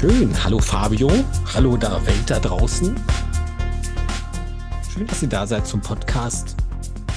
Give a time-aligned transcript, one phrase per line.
[0.00, 0.32] Schön.
[0.44, 1.10] Hallo Fabio.
[1.54, 2.94] Hallo da Welt da draußen.
[4.92, 6.54] Schön, dass ihr da seid zum Podcast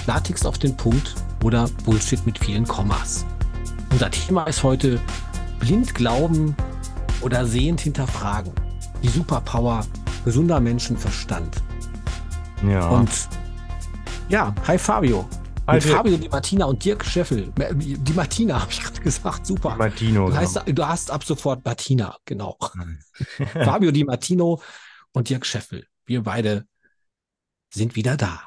[0.04, 1.14] Klartext auf den Punkt
[1.44, 3.24] oder Bullshit mit vielen Kommas.
[3.92, 5.00] Unser Thema ist heute
[5.60, 6.56] blind glauben
[7.22, 8.52] oder sehend hinterfragen.
[9.04, 9.86] Die Superpower
[10.26, 11.62] gesunder Menschenverstand.
[12.68, 12.88] Ja.
[12.90, 13.12] Und
[14.28, 15.30] ja, hi Fabio.
[15.68, 15.96] Hi, Mit Dirk.
[15.96, 17.52] Fabio Di Martina und Dirk Scheffel.
[17.60, 19.46] Äh, Die Martina, habe ich gerade gesagt.
[19.46, 19.76] Super.
[19.76, 20.30] Martino.
[20.30, 22.58] Du, heißt, du hast ab sofort Martina, genau.
[23.54, 24.62] Fabio Di Martino
[25.14, 25.86] und Dirk Scheffel.
[26.06, 26.66] Wir beide
[27.74, 28.42] sind wieder da.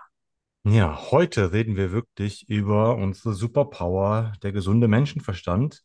[0.64, 5.82] Ja, heute reden wir wirklich über unsere Superpower, der gesunde Menschenverstand,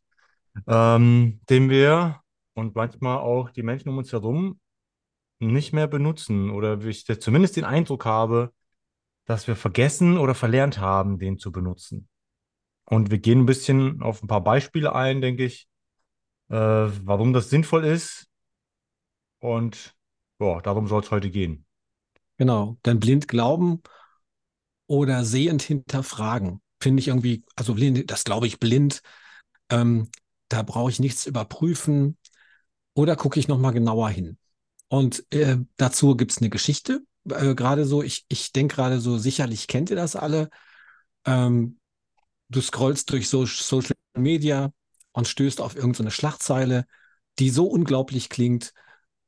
[0.67, 2.21] ähm, den wir
[2.53, 4.59] und manchmal auch die Menschen um uns herum
[5.39, 8.51] nicht mehr benutzen oder wie ich zumindest den Eindruck habe,
[9.29, 12.09] dass wir vergessen oder verlernt haben, den zu benutzen.
[12.85, 15.67] Und wir gehen ein bisschen auf ein paar Beispiele ein, denke ich,
[16.49, 18.25] äh, warum das sinnvoll ist.
[19.37, 19.95] Und
[20.39, 21.67] ja, darum soll es heute gehen.
[22.37, 22.79] Genau.
[22.83, 23.83] Denn blind glauben
[24.87, 29.03] oder sehend hinterfragen, finde ich irgendwie, also blind, das glaube ich blind.
[29.69, 30.09] Ähm,
[30.47, 32.17] da brauche ich nichts überprüfen
[32.95, 34.39] oder gucke ich nochmal genauer hin.
[34.87, 37.03] Und äh, dazu gibt es eine Geschichte.
[37.29, 40.49] Äh, gerade so, ich, ich denke gerade so, sicherlich kennt ihr das alle.
[41.25, 41.79] Ähm,
[42.49, 44.71] du scrollst durch so Social Media
[45.11, 46.85] und stößt auf irgendeine Schlagzeile,
[47.39, 48.73] die so unglaublich klingt,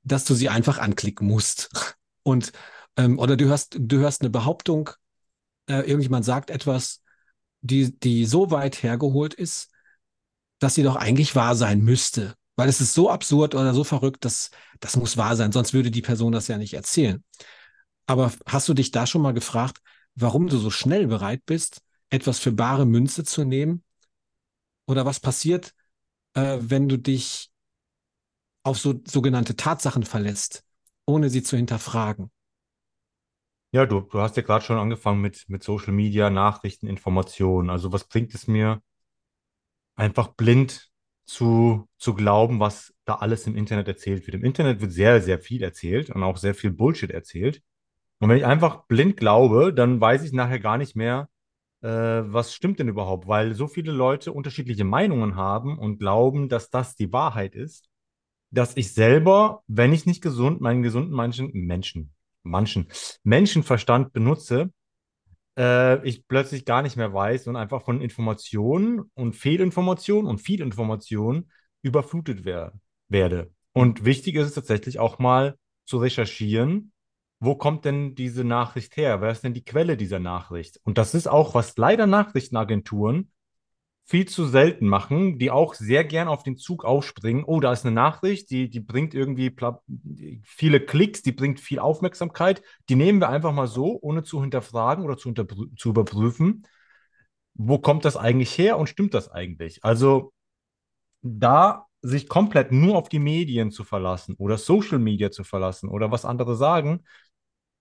[0.03, 1.69] dass du sie einfach anklicken musst.
[2.23, 2.51] Und
[2.97, 4.91] ähm, oder du hörst, du hörst eine Behauptung,
[5.67, 7.01] äh, irgendjemand sagt etwas,
[7.61, 9.69] die, die so weit hergeholt ist,
[10.59, 12.35] dass sie doch eigentlich wahr sein müsste.
[12.55, 15.89] Weil es ist so absurd oder so verrückt, dass das muss wahr sein, sonst würde
[15.89, 17.23] die Person das ja nicht erzählen.
[18.11, 19.81] Aber hast du dich da schon mal gefragt,
[20.15, 23.85] warum du so schnell bereit bist, etwas für bare Münze zu nehmen?
[24.85, 25.73] Oder was passiert,
[26.33, 27.51] äh, wenn du dich
[28.63, 30.65] auf so sogenannte Tatsachen verlässt,
[31.05, 32.31] ohne sie zu hinterfragen?
[33.71, 37.69] Ja, du, du hast ja gerade schon angefangen mit, mit Social Media, Nachrichten, Informationen.
[37.69, 38.81] Also was bringt es mir,
[39.95, 40.89] einfach blind
[41.23, 44.35] zu, zu glauben, was da alles im Internet erzählt wird?
[44.35, 47.63] Im Internet wird sehr, sehr viel erzählt und auch sehr viel Bullshit erzählt.
[48.21, 51.27] Und wenn ich einfach blind glaube, dann weiß ich nachher gar nicht mehr,
[51.81, 56.69] äh, was stimmt denn überhaupt, weil so viele Leute unterschiedliche Meinungen haben und glauben, dass
[56.69, 57.89] das die Wahrheit ist,
[58.51, 62.89] dass ich selber, wenn ich nicht gesund, meinen gesunden Menschen, Menschen, manchen
[63.23, 64.71] Menschenverstand benutze,
[65.57, 70.61] äh, ich plötzlich gar nicht mehr weiß und einfach von Informationen und Fehlinformationen und viel
[70.61, 71.49] Information
[71.81, 72.73] überflutet wer
[73.07, 73.51] werde.
[73.73, 76.91] Und wichtig ist es tatsächlich auch mal zu recherchieren,
[77.41, 79.19] wo kommt denn diese Nachricht her?
[79.19, 80.79] Wer ist denn die Quelle dieser Nachricht?
[80.83, 83.31] Und das ist auch, was leider Nachrichtenagenturen
[84.05, 87.43] viel zu selten machen, die auch sehr gern auf den Zug aufspringen.
[87.43, 89.55] Oh, da ist eine Nachricht, die, die bringt irgendwie
[90.43, 92.61] viele Klicks, die bringt viel Aufmerksamkeit.
[92.89, 96.67] Die nehmen wir einfach mal so, ohne zu hinterfragen oder zu, zu überprüfen.
[97.55, 99.83] Wo kommt das eigentlich her und stimmt das eigentlich?
[99.83, 100.31] Also
[101.23, 106.11] da sich komplett nur auf die Medien zu verlassen oder Social Media zu verlassen oder
[106.11, 107.03] was andere sagen,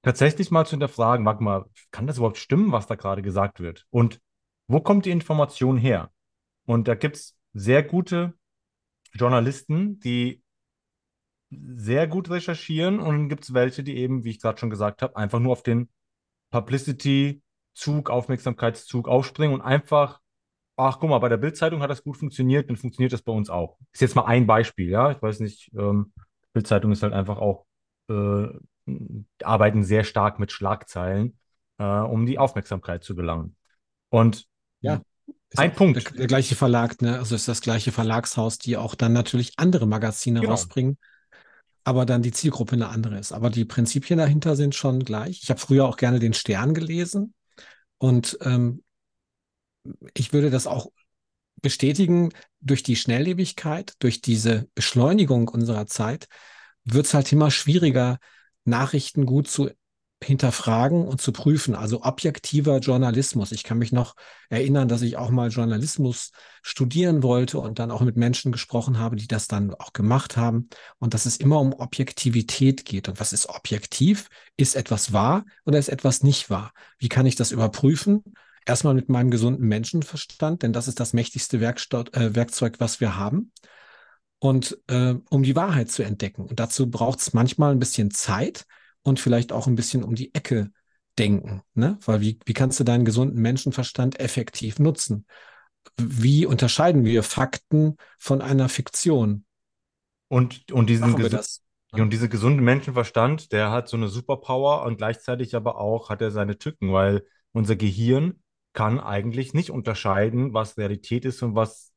[0.02, 3.86] tatsächlich mal zu hinterfragen, warte mal, kann das überhaupt stimmen, was da gerade gesagt wird?
[3.90, 4.20] Und
[4.66, 6.10] wo kommt die Information her?
[6.66, 8.34] Und da gibt es sehr gute
[9.12, 10.42] Journalisten, die
[11.50, 15.02] sehr gut recherchieren und dann gibt es welche, die eben, wie ich gerade schon gesagt
[15.02, 15.88] habe, einfach nur auf den
[16.50, 20.20] Publicity-Zug, Aufmerksamkeitszug aufspringen und einfach,
[20.76, 23.50] ach guck mal, bei der Bild-Zeitung hat das gut funktioniert, dann funktioniert das bei uns
[23.50, 23.78] auch.
[23.92, 25.10] Ist jetzt mal ein Beispiel, ja.
[25.10, 26.12] Ich weiß nicht, ähm,
[26.52, 27.66] Bild-Zeitung ist halt einfach auch,
[28.08, 28.46] äh,
[29.42, 31.38] arbeiten sehr stark mit Schlagzeilen,
[31.78, 33.56] äh, um die Aufmerksamkeit zu gelangen.
[34.08, 34.46] Und
[34.80, 35.00] Ja.
[35.56, 35.96] Ein Punkt.
[35.96, 37.18] Der, der gleiche Verlag, ne?
[37.18, 40.52] Also ist das gleiche Verlagshaus, die auch dann natürlich andere Magazine Genau.
[40.52, 40.96] rausbringen,
[41.82, 43.32] aber dann die Zielgruppe eine andere ist.
[43.32, 45.40] Aber die Prinzipien dahinter sind schon gleich.
[45.42, 47.34] Ich habe früher auch gerne den Stern gelesen
[47.98, 48.84] und ähm,
[50.14, 50.92] ich würde das auch
[51.62, 52.30] bestätigen,
[52.60, 56.28] durch die Schnelllebigkeit, durch diese Beschleunigung unserer Zeit,
[56.84, 58.18] wird es halt immer schwieriger,
[58.64, 59.70] Nachrichten gut zu
[60.22, 61.74] hinterfragen und zu prüfen.
[61.74, 63.52] Also objektiver Journalismus.
[63.52, 64.16] Ich kann mich noch
[64.50, 66.30] erinnern, dass ich auch mal Journalismus
[66.62, 70.68] studieren wollte und dann auch mit Menschen gesprochen habe, die das dann auch gemacht haben.
[70.98, 73.08] Und dass es immer um Objektivität geht.
[73.08, 74.28] Und was ist objektiv?
[74.56, 76.72] Ist etwas wahr oder ist etwas nicht wahr?
[76.98, 78.22] Wie kann ich das überprüfen?
[78.66, 83.16] Erstmal mit meinem gesunden Menschenverstand, denn das ist das mächtigste Werkstatt, äh, Werkzeug, was wir
[83.16, 83.52] haben.
[84.40, 86.46] Und äh, um die Wahrheit zu entdecken.
[86.46, 88.66] Und dazu braucht es manchmal ein bisschen Zeit
[89.02, 90.72] und vielleicht auch ein bisschen um die Ecke
[91.18, 91.62] denken.
[91.74, 91.98] Ne?
[92.04, 95.26] Weil wie, wie kannst du deinen gesunden Menschenverstand effektiv nutzen?
[95.98, 99.44] Wie unterscheiden wir Fakten von einer Fiktion?
[100.28, 101.62] Und, und diesen das.
[101.92, 102.02] Ne?
[102.02, 106.30] und dieser gesunde Menschenverstand, der hat so eine Superpower und gleichzeitig aber auch hat er
[106.30, 108.40] seine Tücken, weil unser Gehirn
[108.72, 111.89] kann eigentlich nicht unterscheiden, was Realität ist und was,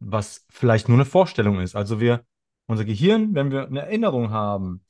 [0.00, 1.76] was vielleicht nur eine Vorstellung ist.
[1.76, 2.24] Also wir,
[2.66, 4.84] unser Gehirn, wenn wir eine Erinnerung haben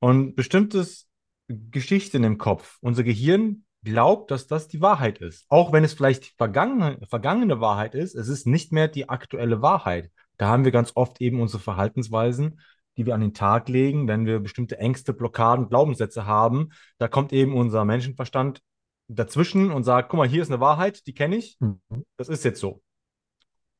[0.00, 1.08] und bestimmtes
[1.48, 5.44] Geschichten im Kopf, unser Gehirn glaubt, dass das die Wahrheit ist.
[5.48, 9.60] Auch wenn es vielleicht die vergangene, vergangene Wahrheit ist, es ist nicht mehr die aktuelle
[9.60, 10.10] Wahrheit.
[10.36, 12.60] Da haben wir ganz oft eben unsere Verhaltensweisen,
[12.96, 16.70] die wir an den Tag legen, wenn wir bestimmte Ängste, Blockaden, Glaubenssätze haben.
[16.98, 18.60] Da kommt eben unser Menschenverstand
[19.08, 22.04] dazwischen und sagt, guck mal, hier ist eine Wahrheit, die kenne ich, Mhm.
[22.16, 22.82] das ist jetzt so.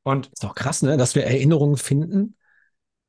[0.04, 0.96] Und Ist doch krass, ne?
[0.96, 2.36] Dass wir Erinnerungen finden,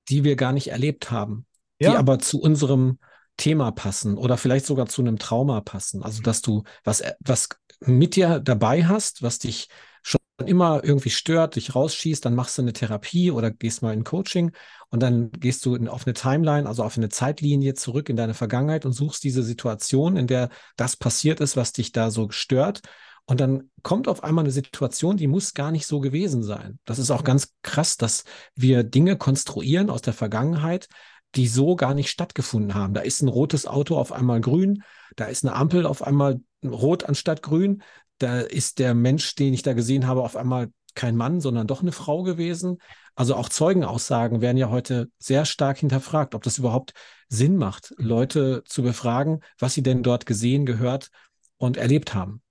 [0.09, 1.45] die wir gar nicht erlebt haben,
[1.79, 2.99] die ja, aber zu unserem
[3.37, 6.03] Thema passen oder vielleicht sogar zu einem Trauma passen.
[6.03, 7.49] Also, dass du was, was
[7.81, 9.69] mit dir dabei hast, was dich
[10.01, 14.03] schon immer irgendwie stört, dich rausschießt, dann machst du eine Therapie oder gehst mal in
[14.03, 14.51] Coaching
[14.89, 18.33] und dann gehst du in, auf eine Timeline, also auf eine Zeitlinie zurück in deine
[18.33, 22.81] Vergangenheit und suchst diese Situation, in der das passiert ist, was dich da so stört.
[23.25, 26.79] Und dann kommt auf einmal eine Situation, die muss gar nicht so gewesen sein.
[26.85, 28.25] Das ist auch ganz krass, dass
[28.55, 30.87] wir Dinge konstruieren aus der Vergangenheit,
[31.35, 32.93] die so gar nicht stattgefunden haben.
[32.93, 34.83] Da ist ein rotes Auto auf einmal grün,
[35.15, 37.81] da ist eine Ampel auf einmal rot anstatt grün,
[38.19, 41.81] da ist der Mensch, den ich da gesehen habe, auf einmal kein Mann, sondern doch
[41.81, 42.77] eine Frau gewesen.
[43.15, 46.93] Also auch Zeugenaussagen werden ja heute sehr stark hinterfragt, ob das überhaupt
[47.29, 51.09] Sinn macht, Leute zu befragen, was sie denn dort gesehen, gehört
[51.57, 52.42] und erlebt haben.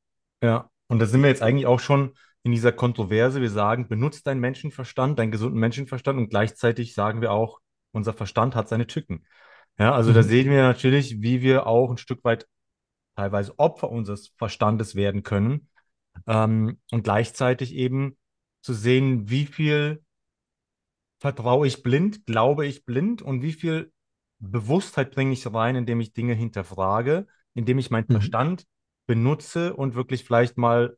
[0.42, 0.70] Ja.
[0.88, 3.40] Und da sind wir jetzt eigentlich auch schon in dieser Kontroverse.
[3.40, 7.60] Wir sagen, benutzt deinen Menschenverstand, deinen gesunden Menschenverstand und gleichzeitig sagen wir auch,
[7.92, 9.24] unser Verstand hat seine Tücken.
[9.78, 10.26] Ja, also da Mhm.
[10.28, 12.46] sehen wir natürlich, wie wir auch ein Stück weit
[13.16, 15.68] teilweise Opfer unseres Verstandes werden können.
[16.26, 18.18] Ähm, und gleichzeitig eben
[18.62, 20.02] zu sehen, wie viel
[21.20, 23.92] vertraue ich blind, glaube ich blind und wie viel
[24.38, 28.12] Bewusstheit bringe ich rein, indem ich Dinge hinterfrage, indem ich meinen Mhm.
[28.14, 28.64] Verstand
[29.14, 30.96] benutze und wirklich vielleicht mal,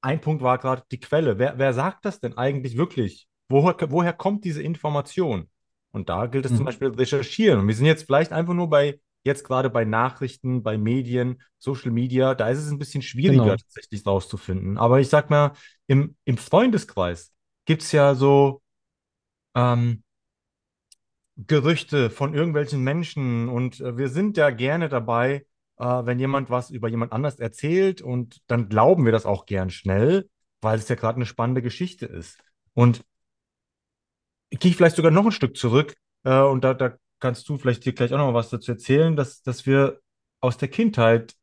[0.00, 1.38] ein Punkt war gerade die Quelle.
[1.38, 3.28] Wer, wer sagt das denn eigentlich wirklich?
[3.48, 5.48] Woher, woher kommt diese Information?
[5.92, 6.66] Und da gilt es zum Mhm.
[6.66, 7.60] Beispiel recherchieren.
[7.60, 11.90] Und wir sind jetzt vielleicht einfach nur bei, jetzt gerade bei Nachrichten, bei Medien, Social
[11.90, 13.56] Media, da ist es ein bisschen schwieriger Genau.
[13.56, 14.78] tatsächlich rauszufinden.
[14.78, 15.52] Aber ich sag mal,
[15.86, 17.32] im, im Freundeskreis
[17.64, 18.62] gibt es ja so,
[19.56, 20.02] ähm,
[21.38, 25.44] Gerüchte von irgendwelchen Menschen und äh, wir sind ja gerne dabei,
[25.78, 29.70] äh, wenn jemand was über jemand anders erzählt und dann glauben wir das auch gern
[29.70, 30.28] schnell,
[30.60, 32.38] weil es ja gerade eine spannende Geschichte ist.
[32.74, 33.04] Und
[34.50, 35.94] ich gehe vielleicht sogar noch ein Stück zurück
[36.24, 39.16] äh, und da, da kannst du vielleicht dir gleich auch noch mal was dazu erzählen,
[39.16, 40.00] dass, dass wir
[40.40, 41.34] aus der Kindheit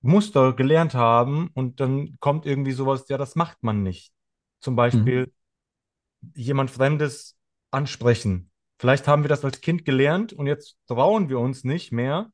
[0.00, 4.12] Muster gelernt haben und dann kommt irgendwie sowas, ja, das macht man nicht.
[4.60, 4.76] Zum Mhm.
[4.76, 5.32] Beispiel
[6.34, 7.36] jemand Fremdes
[7.70, 8.50] ansprechen.
[8.78, 12.30] Vielleicht haben wir das als Kind gelernt und jetzt trauen wir uns nicht mehr,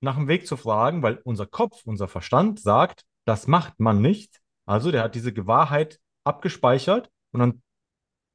[0.00, 4.40] nach dem Weg zu fragen, weil unser Kopf, unser Verstand sagt, das macht man nicht.
[4.66, 7.62] Also der hat diese Gewahrheit abgespeichert und dann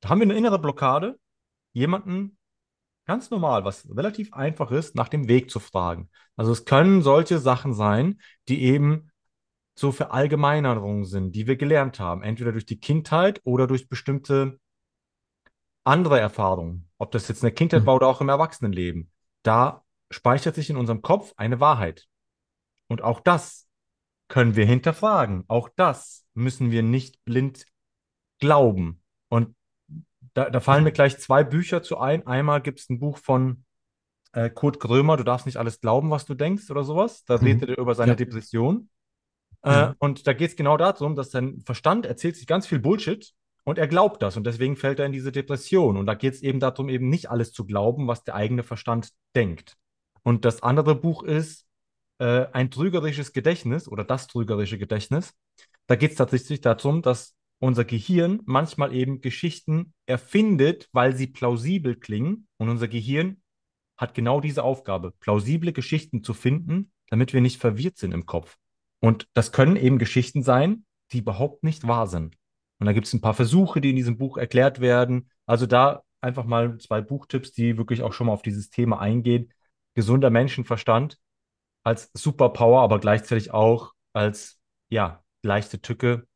[0.04, 1.20] haben wir eine innere Blockade,
[1.74, 2.38] jemanden
[3.06, 6.10] ganz normal, was relativ einfach ist, nach dem Weg zu fragen.
[6.36, 9.12] Also es können solche Sachen sein, die eben
[9.76, 14.60] so Verallgemeinerungen sind, die wir gelernt haben, entweder durch die Kindheit oder durch bestimmte
[15.84, 17.86] andere Erfahrungen, ob das jetzt in der Kindheit Mhm.
[17.86, 19.12] war oder auch im Erwachsenenleben,
[19.44, 22.08] da speichert sich in unserem Kopf eine Wahrheit.
[22.88, 23.68] Und auch das
[24.28, 25.44] können wir hinterfragen.
[25.48, 27.66] Auch das müssen wir nicht blind
[28.40, 29.02] glauben.
[29.30, 29.56] Und
[30.34, 32.28] da, da fallen mir gleich zwei Bücher zu ein.
[32.28, 33.64] Einmal gibt es ein Buch von
[34.34, 37.24] äh, Kurt Krömer, Du darfst nicht alles glauben, was du denkst oder sowas.
[37.26, 37.44] Da Mhm.
[37.46, 38.90] redet er über seine Ja, Depression.
[39.64, 39.96] Äh, ja.
[40.00, 43.34] und da geht es genau darum, dass sein Verstand erzählt sich ganz viel Bullshit
[43.64, 45.98] und er glaubt das und deswegen fällt er in diese Depression.
[45.98, 49.10] Und da geht es eben darum, eben nicht alles zu glauben, was der eigene Verstand
[49.36, 49.78] denkt.
[50.26, 51.66] Und das andere Buch ist
[52.20, 55.34] äh, Ein trügerisches Gedächtnis oder Das trügerische Gedächtnis.
[55.88, 61.96] Da geht es tatsächlich darum, dass unser Gehirn manchmal eben Geschichten erfindet, weil sie plausibel
[61.96, 62.48] klingen.
[62.58, 63.42] Und unser Gehirn
[63.98, 68.58] hat genau diese Aufgabe, plausible Geschichten zu finden, damit wir nicht verwirrt sind im Kopf.
[69.00, 72.36] Und das können eben Geschichten sein, die überhaupt nicht wahr sind.
[72.80, 75.30] Und da gibt es ein paar Versuche, die in diesem Buch erklärt werden.
[75.46, 79.54] Also da einfach mal zwei Buchtipps, die wirklich auch schon mal auf dieses Thema eingehen.
[79.96, 81.20] Gesunder Menschenverstand
[81.84, 84.60] als Superpower, aber gleichzeitig auch als,
[84.90, 86.28] ja, leichte Tücke.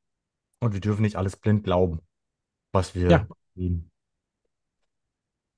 [0.61, 2.01] Und wir dürfen nicht alles blind glauben,
[2.73, 3.91] was wir Ja, sehen.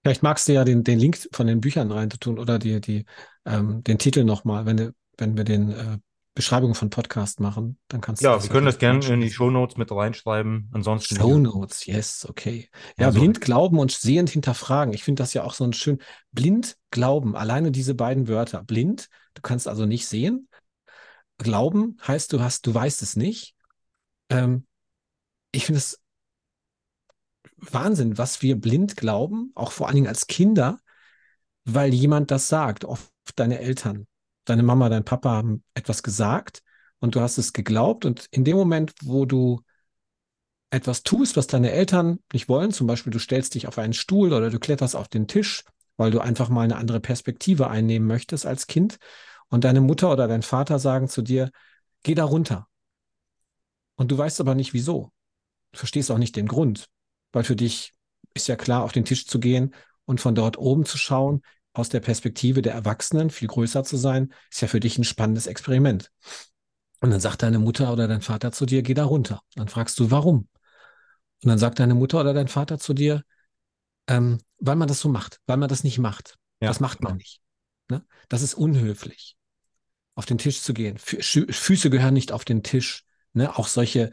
[0.03, 3.05] vielleicht magst du ja den, den Link von den Büchern reintun oder die, die,
[3.45, 5.97] ähm, den Titel nochmal, wenn, wenn wir den äh,
[6.33, 7.77] Beschreibung von Podcast machen.
[7.87, 9.29] Dann kannst du Ja, wir ja können das gerne in die.
[9.31, 10.69] Shownotes mit reinschreiben.
[10.73, 12.69] Ansonsten, wie Show gesagt, Notes, yes, okay.
[12.97, 14.93] ja, Ja, so, blind glauben und sehend hinterfragen.
[14.93, 15.99] Ich finde das ja auch so ein schön.
[16.31, 18.63] Blind glauben, alleine diese beiden Wörter.
[18.63, 20.47] Blind, du kannst also nicht sehen.
[21.37, 23.55] Glauben heißt, du hast, du weißt es nicht.
[24.29, 24.65] Ähm,
[25.51, 25.99] ich finde es
[27.57, 30.79] Wahnsinn, was wir blind glauben, auch vor allen Dingen als Kinder,
[31.65, 32.85] weil jemand das sagt.
[32.85, 34.07] Oft deine Eltern,
[34.45, 36.61] deine Mama, dein Papa haben etwas gesagt
[36.99, 38.05] und du hast es geglaubt.
[38.05, 39.61] Und in dem Moment, wo du
[40.69, 44.33] etwas tust, was deine Eltern nicht wollen, zum Beispiel du stellst dich auf einen Stuhl
[44.33, 45.63] oder du kletterst auf den Tisch,
[45.97, 48.97] weil du einfach mal eine andere Perspektive einnehmen möchtest als Kind
[49.49, 51.51] und deine Mutter oder dein Vater sagen zu dir,
[52.03, 52.67] geh da runter.
[53.95, 55.11] Und du weißt aber nicht wieso.
[55.73, 56.87] Du verstehst auch nicht den Grund,
[57.33, 57.93] weil für dich
[58.33, 61.41] ist ja klar, auf den Tisch zu gehen und von dort oben zu schauen,
[61.73, 65.47] aus der Perspektive der Erwachsenen viel größer zu sein, ist ja für dich ein spannendes
[65.47, 66.11] Experiment.
[66.99, 69.41] Und dann sagt deine Mutter oder dein Vater zu dir, geh da runter.
[69.55, 70.47] Dann fragst du, warum?
[71.43, 73.23] Und dann sagt deine Mutter oder dein Vater zu dir,
[74.07, 76.35] ähm, weil man das so macht, weil man das nicht macht.
[76.61, 77.41] ja, Das macht man nicht.
[77.89, 78.05] Ne?
[78.29, 79.37] Das ist unhöflich,
[80.15, 80.97] auf den Tisch zu gehen.
[80.97, 83.05] Fü Füße gehören nicht auf den Tisch.
[83.33, 83.57] Ne?
[83.57, 84.11] Auch solche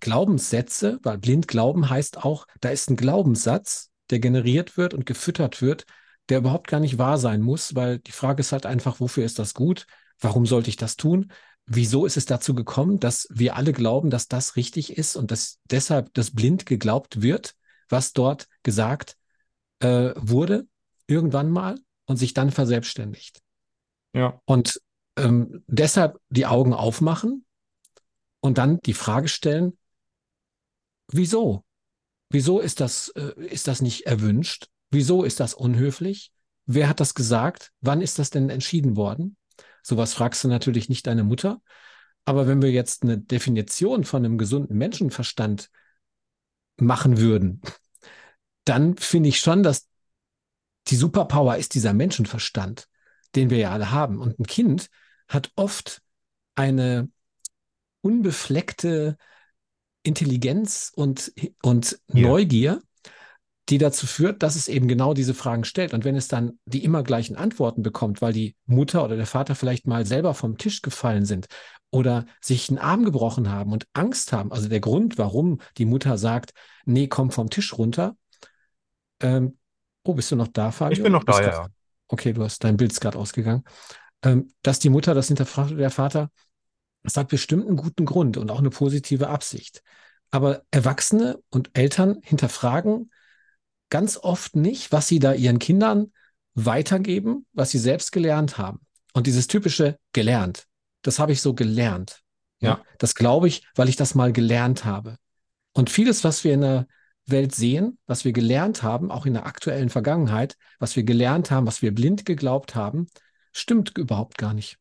[0.00, 5.60] Glaubenssätze, weil blind glauben heißt auch, da ist ein Glaubenssatz, der generiert wird und gefüttert
[5.60, 5.86] wird,
[6.28, 9.38] der überhaupt gar nicht wahr sein muss, weil die Frage ist halt einfach, wofür ist
[9.38, 9.86] das gut?
[10.20, 11.32] Warum sollte ich das tun?
[11.66, 15.58] Wieso ist es dazu gekommen, dass wir alle glauben, dass das richtig ist und dass
[15.70, 17.54] deshalb das blind geglaubt wird,
[17.88, 19.16] was dort gesagt
[19.80, 20.66] äh, wurde,
[21.06, 23.40] irgendwann mal und sich dann verselbstständigt?
[24.12, 24.80] Ja, Und
[25.16, 27.44] ähm, deshalb die Augen aufmachen
[28.40, 29.78] und dann die Frage stellen,
[31.08, 31.64] wieso?
[32.30, 34.68] Wieso ist das, äh, ist das nicht erwünscht?
[34.94, 36.32] Wieso ist das unhöflich?
[36.66, 37.72] Wer hat das gesagt?
[37.80, 39.36] Wann ist das denn entschieden worden?
[39.82, 41.60] Sowas fragst du natürlich nicht deine Mutter.
[42.24, 45.68] Aber wenn wir jetzt eine Definition von einem gesunden Menschenverstand
[46.76, 47.60] machen würden,
[48.64, 49.88] dann finde ich schon, dass
[50.86, 52.86] die Superpower ist dieser Menschenverstand,
[53.34, 54.20] den wir ja alle haben.
[54.20, 54.90] Und ein Kind
[55.28, 56.02] hat oft
[56.54, 57.10] eine
[58.00, 59.16] unbefleckte
[60.04, 61.32] Intelligenz und,
[61.62, 62.28] und hier.
[62.28, 62.82] Neugier,
[63.70, 65.94] die dazu führt, dass es eben genau diese Fragen stellt.
[65.94, 69.54] Und wenn es dann die immer gleichen Antworten bekommt, weil die Mutter oder der Vater
[69.54, 71.46] vielleicht mal selber vom Tisch gefallen sind
[71.90, 76.18] oder sich einen Arm gebrochen haben und Angst haben, also der Grund, warum die Mutter
[76.18, 76.52] sagt,
[76.84, 78.16] nee, komm vom Tisch runter.
[79.20, 79.56] Ähm,
[80.02, 80.96] oh, bist du noch da, Fabio?
[80.96, 81.66] Ich bin noch da, ja.
[82.08, 83.64] Okay, du hast dein Bild gerade ausgegangen.
[84.22, 86.30] Ähm, dass die Mutter das hinterfragt oder der Vater,
[87.02, 89.82] das hat bestimmt einen guten Grund und auch eine positive Absicht.
[90.30, 93.10] Aber Erwachsene und Eltern hinterfragen
[93.90, 96.12] ganz oft nicht, was sie da ihren Kindern
[96.54, 98.80] weitergeben, was sie selbst gelernt haben.
[99.12, 100.66] Und dieses typische gelernt,
[101.02, 102.20] das habe ich so gelernt.
[102.60, 102.82] Ja, Ja.
[102.98, 105.16] das glaube ich, weil ich das mal gelernt habe.
[105.72, 106.86] Und vieles, was wir in der
[107.26, 111.66] Welt sehen, was wir gelernt haben, auch in der aktuellen Vergangenheit, was wir gelernt haben,
[111.66, 113.08] was wir blind geglaubt haben,
[113.52, 114.78] stimmt überhaupt gar nicht.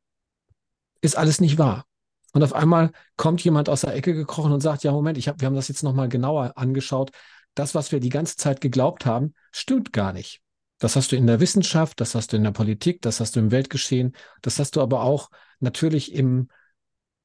[1.01, 1.85] Ist alles nicht wahr.
[2.33, 5.39] Und auf einmal kommt jemand aus der Ecke gekrochen und sagt, ja, Moment, ich hab,
[5.39, 7.11] wir haben das jetzt nochmal genauer angeschaut.
[7.55, 10.41] Das, was wir die ganze Zeit geglaubt haben, stimmt gar nicht.
[10.79, 13.39] Das hast du in der Wissenschaft, das hast du in der Politik, das hast du
[13.39, 15.29] im Weltgeschehen, das hast du aber auch
[15.59, 16.49] natürlich im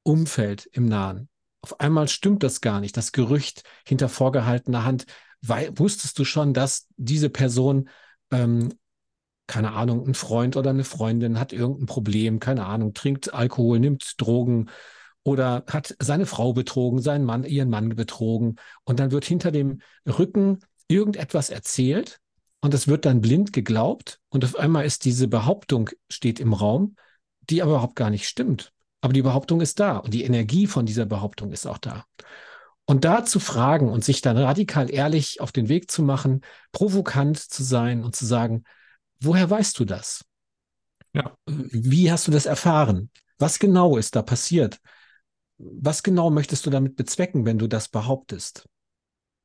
[0.03, 1.29] Umfeld, im Nahen.
[1.61, 2.95] Auf einmal stimmt das gar nicht.
[2.95, 5.05] Das Gerücht hinter vorgehaltener Hand.
[5.41, 7.89] Weil, wusstest du schon, dass diese Person,
[8.31, 8.73] ähm,
[9.47, 14.13] keine Ahnung, ein Freund oder eine Freundin hat irgendein Problem, keine Ahnung, trinkt Alkohol, nimmt
[14.21, 14.69] Drogen
[15.29, 18.55] oder hat seine Frau betrogen, seinen Mann, ihren Mann betrogen.
[18.83, 22.19] Und dann wird hinter dem Rücken irgendetwas erzählt
[22.61, 24.19] und es wird dann blind geglaubt.
[24.29, 26.95] Und auf einmal ist diese Behauptung, steht im Raum,
[27.41, 28.73] die aber überhaupt gar nicht stimmt.
[29.01, 32.05] Aber die Behauptung ist da und die Energie von dieser Behauptung ist auch da.
[32.85, 37.37] Und da zu fragen und sich dann radikal ehrlich auf den Weg zu machen, provokant
[37.37, 38.63] zu sein und zu sagen,
[39.19, 40.25] woher weißt du das?
[41.13, 41.35] Ja.
[41.45, 43.11] Wie hast du das erfahren?
[43.37, 44.79] Was genau ist da passiert?
[45.59, 48.67] Was genau möchtest du damit bezwecken, wenn du das behauptest?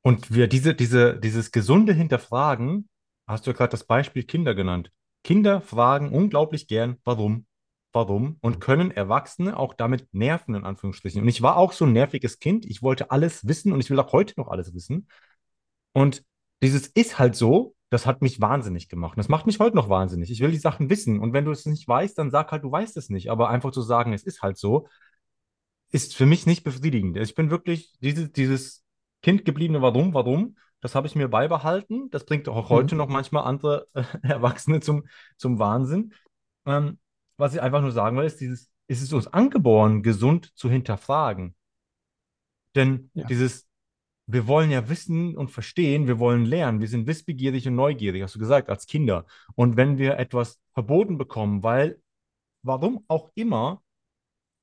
[0.03, 2.89] Und wir diese, diese, dieses gesunde Hinterfragen,
[3.27, 4.91] hast du ja gerade das Beispiel Kinder genannt.
[5.25, 7.47] Kinder fragen unglaublich gern, warum,
[7.93, 11.21] warum und können Erwachsene auch damit nerven, in Anführungsstrichen.
[11.21, 12.65] Und ich war auch so ein nerviges Kind.
[12.67, 15.09] Ich wollte alles wissen und ich will auch heute noch alles wissen.
[15.93, 16.23] Und
[16.63, 19.19] dieses ist halt so, das hat mich wahnsinnig gemacht.
[19.19, 20.31] Das macht mich heute noch wahnsinnig.
[20.31, 21.19] Ich will die Sachen wissen.
[21.19, 23.31] Und wenn du es nicht weißt, dann sag halt, du weißt es nicht.
[23.31, 24.87] Aber einfach zu sagen, es ist halt so,
[25.95, 27.17] ist für mich nicht befriedigend.
[27.19, 28.85] Ich bin wirklich dieses, dieses
[29.23, 32.11] Kind gebliebene Warum, warum, das habe ich mir beibehalten.
[32.11, 32.99] Das bringt auch heute Mhm.
[32.99, 36.13] noch manchmal andere äh, Erwachsene zum, zum Wahnsinn.
[36.67, 36.99] Ähm,
[37.37, 41.55] was ich einfach nur sagen will, ist dieses, ist es uns angeboren, gesund zu hinterfragen.
[42.75, 43.25] Denn Ja.
[43.27, 43.69] dieses,
[44.27, 48.35] wir wollen ja wissen und verstehen, wir wollen lernen, wir sind wissbegierig und neugierig, hast
[48.35, 49.27] du gesagt, als Kinder.
[49.55, 52.01] Und wenn wir etwas verboten bekommen, weil,
[52.63, 53.81] warum auch immer,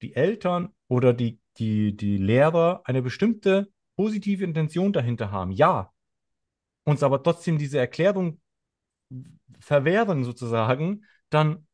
[0.02, 5.90] die Eltern oder die, die, die Lehrer eine bestimmte positive Intention dahinter haben, ja,
[6.84, 8.42] uns aber trotzdem diese Erklärung
[9.62, 11.66] verwehren sozusagen, dann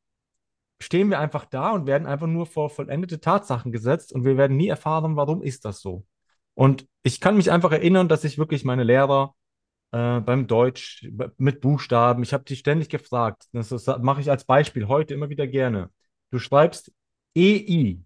[0.80, 4.56] stehen wir einfach da und werden einfach nur vor vollendete Tatsachen gesetzt und wir werden
[4.56, 6.06] nie erfahren, warum ist das so.
[6.54, 9.34] Und ich kann mich einfach erinnern, dass ich wirklich meine Lehrer
[9.94, 14.46] äh, beim Deutsch mit Buchstaben, ich habe die ständig gefragt, das, das mache ich als
[14.46, 15.90] Beispiel heute immer wieder gerne.
[16.30, 16.94] Du schreibst
[17.36, 18.04] EI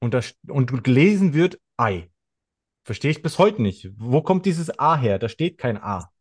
[0.00, 2.10] und, das, und gelesen wird Ei.
[2.84, 3.90] Verstehe ich bis heute nicht.
[3.96, 5.18] Wo kommt dieses A her?
[5.18, 6.10] Da steht kein A.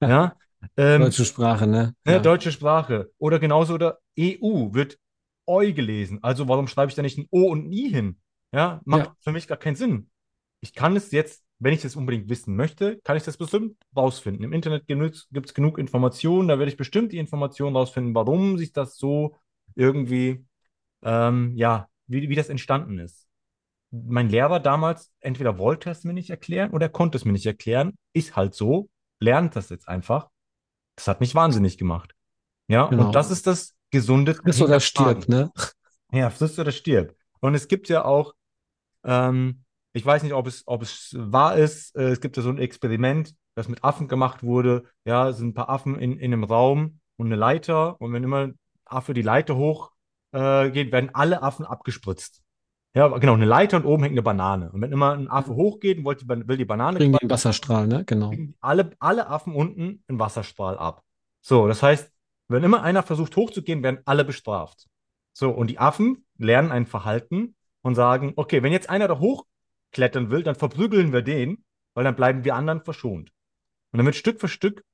[0.00, 0.36] Ja.
[0.76, 1.94] Ähm, Deutsche Sprache, ne?
[2.04, 2.18] ne, Ja.
[2.18, 3.10] deutsche Sprache.
[3.18, 4.98] Oder genauso oder EU wird
[5.46, 6.18] Eu gelesen.
[6.22, 8.18] Also warum schreibe ich da nicht ein O und ein I hin?
[8.52, 9.16] Ja, macht Ja.
[9.20, 10.10] für mich gar keinen Sinn.
[10.60, 14.42] Ich kann es jetzt, wenn ich das unbedingt wissen möchte, kann ich das bestimmt rausfinden.
[14.44, 18.72] Im Internet gibt es genug Informationen, da werde ich bestimmt die Informationen rausfinden, warum sich
[18.72, 19.36] das so
[19.74, 20.44] irgendwie,
[21.02, 23.26] ähm, ja, wie, wie das entstanden ist.
[23.90, 27.46] Mein Lehrer damals, entweder wollte es mir nicht erklären oder er konnte es mir nicht
[27.46, 27.94] erklären.
[28.12, 28.88] Ist halt so,
[29.20, 30.28] lernt das jetzt einfach.
[30.96, 32.12] Das hat mich wahnsinnig gemacht.
[32.68, 33.06] Ja, Genau.
[33.06, 35.22] und das ist das gesunde Friss oder Hinterfragen.
[35.22, 35.52] stirb, ne?
[36.12, 37.14] Ja, friss oder stirb.
[37.40, 38.34] Und es gibt ja auch,
[39.04, 42.48] ähm, ich weiß nicht, ob es, ob es wahr ist, äh, es gibt ja so
[42.50, 44.84] ein Experiment, das mit Affen gemacht wurde.
[45.04, 48.00] Ja, es sind ein paar Affen in, in einem Raum und eine Leiter.
[48.00, 49.92] Und wenn immer ein Affe die Leiter hoch
[50.34, 52.42] äh, geht, werden alle Affen abgespritzt.
[52.96, 54.70] Ja, genau, eine Leiter und oben hängt eine Banane.
[54.70, 57.20] Und wenn immer ein Affe hochgeht und will die, Ban- will die Banane Kriegen die
[57.20, 58.04] einen Wasserstrahl, ne?
[58.04, 58.32] Genau.
[58.60, 61.02] alle, alle Affen unten einen Wasserstrahl ab.
[61.40, 62.12] So, das heißt,
[62.48, 64.86] wenn immer einer versucht hochzugehen, werden alle bestraft.
[65.32, 70.30] So, und die Affen lernen ein Verhalten und sagen, okay, wenn jetzt einer da hochklettern
[70.30, 71.64] will, dann verprügeln wir den,
[71.94, 73.30] weil dann bleiben wir anderen verschont.
[73.90, 74.84] Und dann wird Stück für Stück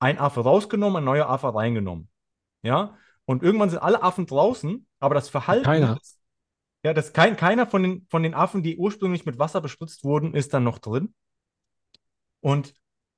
[0.00, 2.08] ein Affe rausgenommen, ein neuer Affe reingenommen.
[2.62, 2.96] Ja,
[3.26, 5.98] und irgendwann sind alle Affen draußen, aber das Verhalten, Keiner.
[6.84, 10.34] ja, das kein, keiner von den, von den Affen, die ursprünglich mit Wasser bespritzt wurden,
[10.34, 11.14] ist dann noch drin.
[12.40, 12.74] Und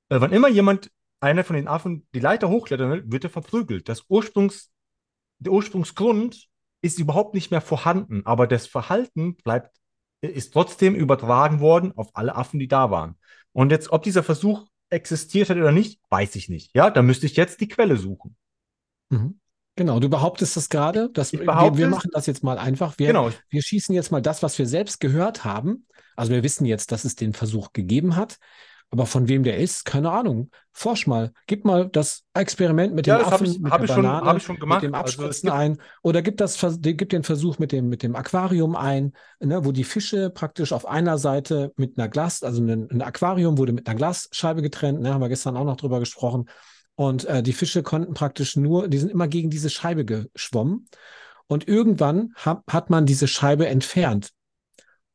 [0.09, 3.89] äh, wann immer jemand, einer von den Affen, die Leiter hochklettern will, wird er verprügelt.
[3.89, 4.71] Das Ursprungs,
[5.39, 6.47] der Ursprungsgrund
[6.81, 9.75] ist überhaupt nicht mehr vorhanden, aber das Verhalten bleibt,
[10.21, 13.17] ist trotzdem übertragen worden auf alle Affen, die da waren.
[13.51, 16.73] Und jetzt, ob dieser Versuch existiert hat oder nicht, weiß ich nicht.
[16.75, 18.35] Ja, da müsste ich jetzt die Quelle suchen.
[19.09, 19.39] Mhm.
[19.77, 21.09] Genau, du behauptest das gerade.
[21.13, 21.91] Dass Ich wir, behaupte wir es.
[21.91, 22.95] machen das jetzt mal einfach.
[22.97, 25.85] Wir, Genau, wir schießen jetzt mal das, was wir selbst gehört haben.
[26.17, 28.37] Also wir wissen jetzt, dass es den Versuch gegeben hat.
[28.89, 30.49] Aber von wem der ist, keine Ahnung.
[30.71, 31.33] Forsch mal.
[31.45, 34.53] Gib mal das Experiment mit dem Ja, hab Affen, ich- mit der schon- Banane, schon
[34.53, 34.81] mit gemacht.
[34.81, 35.77] dem Also Abspritzen gibt- ein.
[36.03, 39.11] Oder gib, das, gib den Versuch mit dem, mit dem Aquarium ein,
[39.41, 43.57] ne, wo die Fische praktisch auf einer Seite mit einer Glas, also ein, ein Aquarium
[43.57, 46.45] wurde mit einer Glasscheibe getrennt, ne, haben wir gestern auch noch drüber gesprochen.
[46.97, 50.89] Und äh, die Fische konnten praktisch nur, die sind immer gegen diese Scheibe geschwommen.
[51.45, 54.31] Und irgendwann ha hat man diese Scheibe entfernt.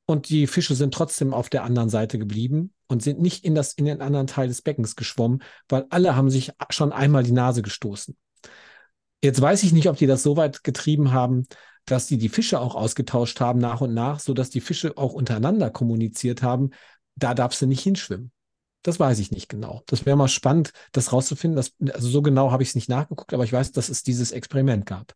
[0.07, 3.73] Und die Fische sind trotzdem auf der anderen Seite geblieben und sind nicht in, das,
[3.73, 7.63] in den anderen Teil des Beckens geschwommen, weil alle haben sich schon einmal die Nase
[7.63, 8.17] gestoßen.
[9.21, 11.47] Jetzt weiß ich nicht, ob die das so weit getrieben haben,
[11.85, 15.71] dass die die Fische auch ausgetauscht haben nach und nach, sodass die Fische auch untereinander
[15.71, 16.71] kommuniziert haben.
[17.17, 18.31] Da darfst du nicht hinschwimmen.
[18.83, 19.83] Das weiß ich nicht genau.
[19.87, 21.57] Das wäre mal spannend, das rauszufinden.
[21.57, 24.33] Das, also so genau habe ich es nicht nachgeguckt, aber ich weiß, dass es dieses
[24.33, 25.15] Experiment gab.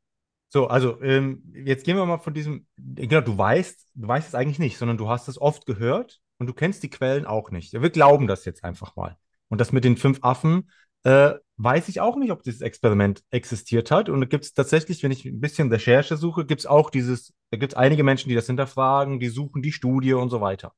[0.49, 4.35] So, also ähm, jetzt gehen wir mal von diesem, genau, du weißt, du weißt es
[4.35, 7.73] eigentlich nicht, sondern du hast es oft gehört und du kennst die Quellen auch nicht.
[7.73, 9.17] Wir glauben das jetzt einfach mal.
[9.49, 10.71] Und das mit den fünf Affen,
[11.03, 14.09] äh, weiß ich auch nicht, ob dieses Experiment existiert hat.
[14.09, 17.33] Und da gibt es tatsächlich, wenn ich ein bisschen Recherche suche, gibt es auch dieses,
[17.51, 20.73] da gibt es einige Menschen, die das hinterfragen, die suchen die Studie und so weiter.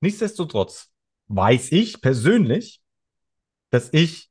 [0.00, 0.90] Nichtsdestotrotz
[1.28, 2.80] weiß ich persönlich,
[3.70, 4.30] dass ich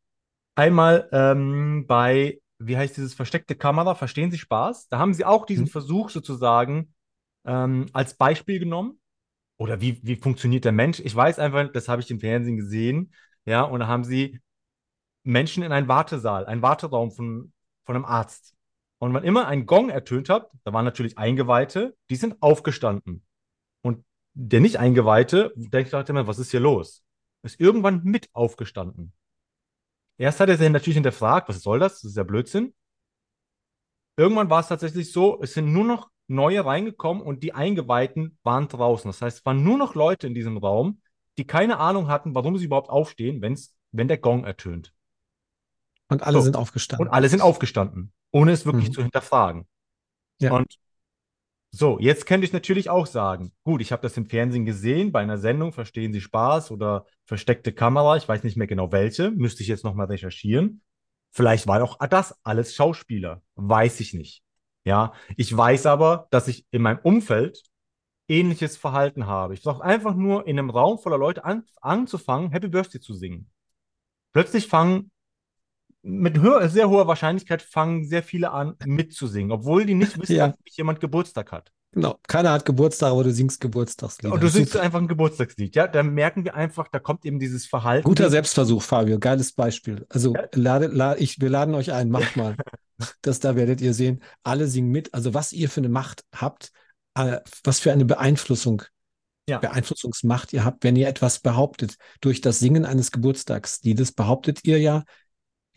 [0.55, 4.89] einmal ähm, bei, wie heißt dieses versteckte Kamera, verstehen Sie Spaß?
[4.89, 5.69] Da haben sie auch diesen Mhm.
[5.71, 6.93] Versuch sozusagen
[7.45, 8.99] ähm, als Beispiel genommen.
[9.57, 10.99] Oder wie, wie funktioniert der Mensch?
[10.99, 13.13] Ich weiß einfach, das habe ich im Fernsehen gesehen,
[13.45, 14.39] ja, und da haben sie
[15.23, 17.53] Menschen in einen Wartesaal, einen Warteraum von,
[17.85, 18.55] von einem Arzt.
[18.99, 23.26] Und wann immer ein Gong ertönt hat, da waren natürlich Eingeweihte, die sind aufgestanden.
[24.39, 27.03] Der nicht Eingeweihte denkt dachte mir, was ist hier los?
[27.41, 29.11] Ist irgendwann mit aufgestanden.
[30.19, 31.95] Erst hat er sich natürlich hinterfragt, was soll das?
[32.01, 32.75] Das ist ja Blödsinn.
[34.15, 38.67] Irgendwann war es tatsächlich so, es sind nur noch neue reingekommen und die Eingeweihten waren
[38.67, 39.09] draußen.
[39.09, 41.01] Das heißt, es waren nur noch Leute in diesem Raum,
[41.39, 44.93] die keine Ahnung hatten, warum sie überhaupt aufstehen, wenn's, wenn der Gong ertönt.
[46.09, 46.41] Und alle So.
[46.41, 47.07] sind aufgestanden.
[47.07, 48.93] Und alle sind aufgestanden, ohne es wirklich Mhm.
[48.93, 49.67] zu hinterfragen.
[50.39, 50.51] Ja.
[50.53, 50.77] Und
[51.71, 55.19] So, jetzt könnte ich natürlich auch sagen, gut, ich habe das im Fernsehen gesehen, bei
[55.19, 59.63] einer Sendung, verstehen Sie Spaß oder versteckte Kamera, ich weiß nicht mehr genau welche, müsste
[59.63, 60.81] ich jetzt nochmal recherchieren.
[61.31, 64.43] Vielleicht war auch das alles Schauspieler, weiß ich nicht.
[64.85, 67.61] Ja, ich weiß aber, dass ich in meinem Umfeld
[68.29, 69.53] ähnliches Verhalten habe.
[69.53, 73.49] Ich brauche einfach nur in einem Raum voller Leute an, anzufangen, Happy Birthday zu singen.
[74.33, 75.11] Plötzlich fangen
[76.07, 76.39] mit
[76.71, 80.47] sehr hoher Wahrscheinlichkeit fangen sehr viele an mitzusingen, obwohl die nicht wissen, Ja.
[80.65, 81.71] dass jemand Geburtstag hat.
[81.91, 82.19] Genau.
[82.27, 84.33] Keiner hat Geburtstag, aber du singst Geburtstagslieder.
[84.33, 84.83] Und du singst Super.
[84.83, 85.87] einfach ein Geburtstagslied, ja?
[85.87, 88.03] Dann merken wir einfach, da kommt eben dieses Verhalten.
[88.07, 89.19] Guter Selbstversuch, Fabio.
[89.19, 90.05] Geiles Beispiel.
[90.09, 90.43] Also Ja.
[90.53, 92.55] lade, lade, ich, wir laden euch ein, macht mal.
[93.21, 94.21] Das da werdet ihr sehen.
[94.43, 95.13] Alle singen mit.
[95.13, 96.71] Also was ihr für eine Macht habt,
[97.15, 98.83] äh, was für eine Beeinflussung,
[99.49, 99.59] Ja.
[99.59, 101.95] Beeinflussungsmacht ihr habt, wenn ihr etwas behauptet.
[102.21, 105.03] Durch das Singen eines Geburtstagsliedes behauptet ihr ja,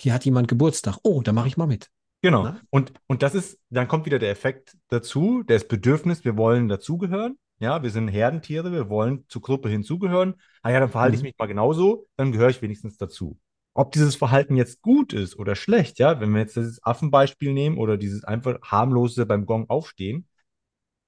[0.00, 0.98] hier hat jemand Geburtstag.
[1.02, 1.88] Oh, da mache ich mal mit.
[2.22, 2.44] Genau.
[2.44, 2.60] Na?
[2.70, 7.38] Und, und das ist, dann kommt wieder der Effekt dazu, das Bedürfnis, wir wollen dazugehören.
[7.58, 10.34] Ja, wir sind Herdentiere, wir wollen zur Gruppe hinzugehören.
[10.62, 11.28] Ah ja, dann verhalte ich Mhm.
[11.28, 13.38] mich mal genauso, dann gehöre ich wenigstens dazu.
[13.74, 17.78] Ob dieses Verhalten jetzt gut ist oder schlecht, ja, wenn wir jetzt dieses Affenbeispiel nehmen
[17.78, 20.26] oder dieses einfach harmlose beim Gong aufstehen,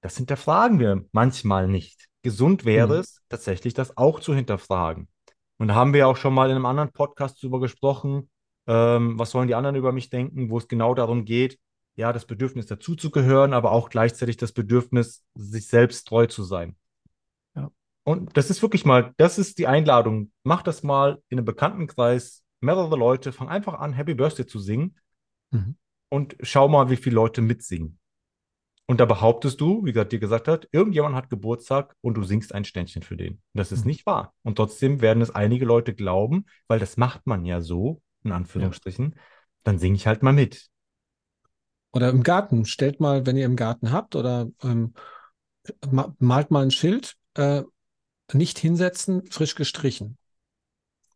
[0.01, 2.07] das hinterfragen wir manchmal nicht.
[2.23, 2.99] Gesund wäre Mhm.
[3.01, 5.07] es, tatsächlich das auch zu hinterfragen.
[5.57, 8.29] Und da haben wir auch schon mal in einem anderen Podcast drüber gesprochen,
[8.67, 11.59] ähm, was sollen die anderen über mich denken, wo es genau darum geht,
[11.95, 16.75] ja, das Bedürfnis dazuzugehören, aber auch gleichzeitig das Bedürfnis, sich selbst treu zu sein.
[17.55, 17.71] Ja.
[18.03, 20.31] Und das ist wirklich mal, das ist die Einladung.
[20.43, 24.95] Mach das mal in einem Bekanntenkreis, mehrere Leute, fang einfach an, Happy Birthday zu singen
[25.51, 25.75] Mhm.
[26.09, 27.99] und schau mal, wie viele Leute mitsingen.
[28.85, 32.53] Und da behauptest du, wie gerade dir gesagt hat, irgendjemand hat Geburtstag und du singst
[32.53, 33.41] ein Ständchen für den.
[33.53, 33.87] Das ist Mhm.
[33.91, 34.33] nicht wahr.
[34.43, 39.15] Und trotzdem werden es einige Leute glauben, weil das macht man ja so, in Anführungsstrichen.
[39.63, 40.69] Dann singe ich halt mal mit.
[41.91, 42.65] Oder im Garten.
[42.65, 44.93] Stellt mal, wenn ihr im Garten habt oder ähm,
[45.89, 47.63] ma- malt mal ein Schild, äh,
[48.31, 50.17] nicht hinsetzen, frisch gestrichen.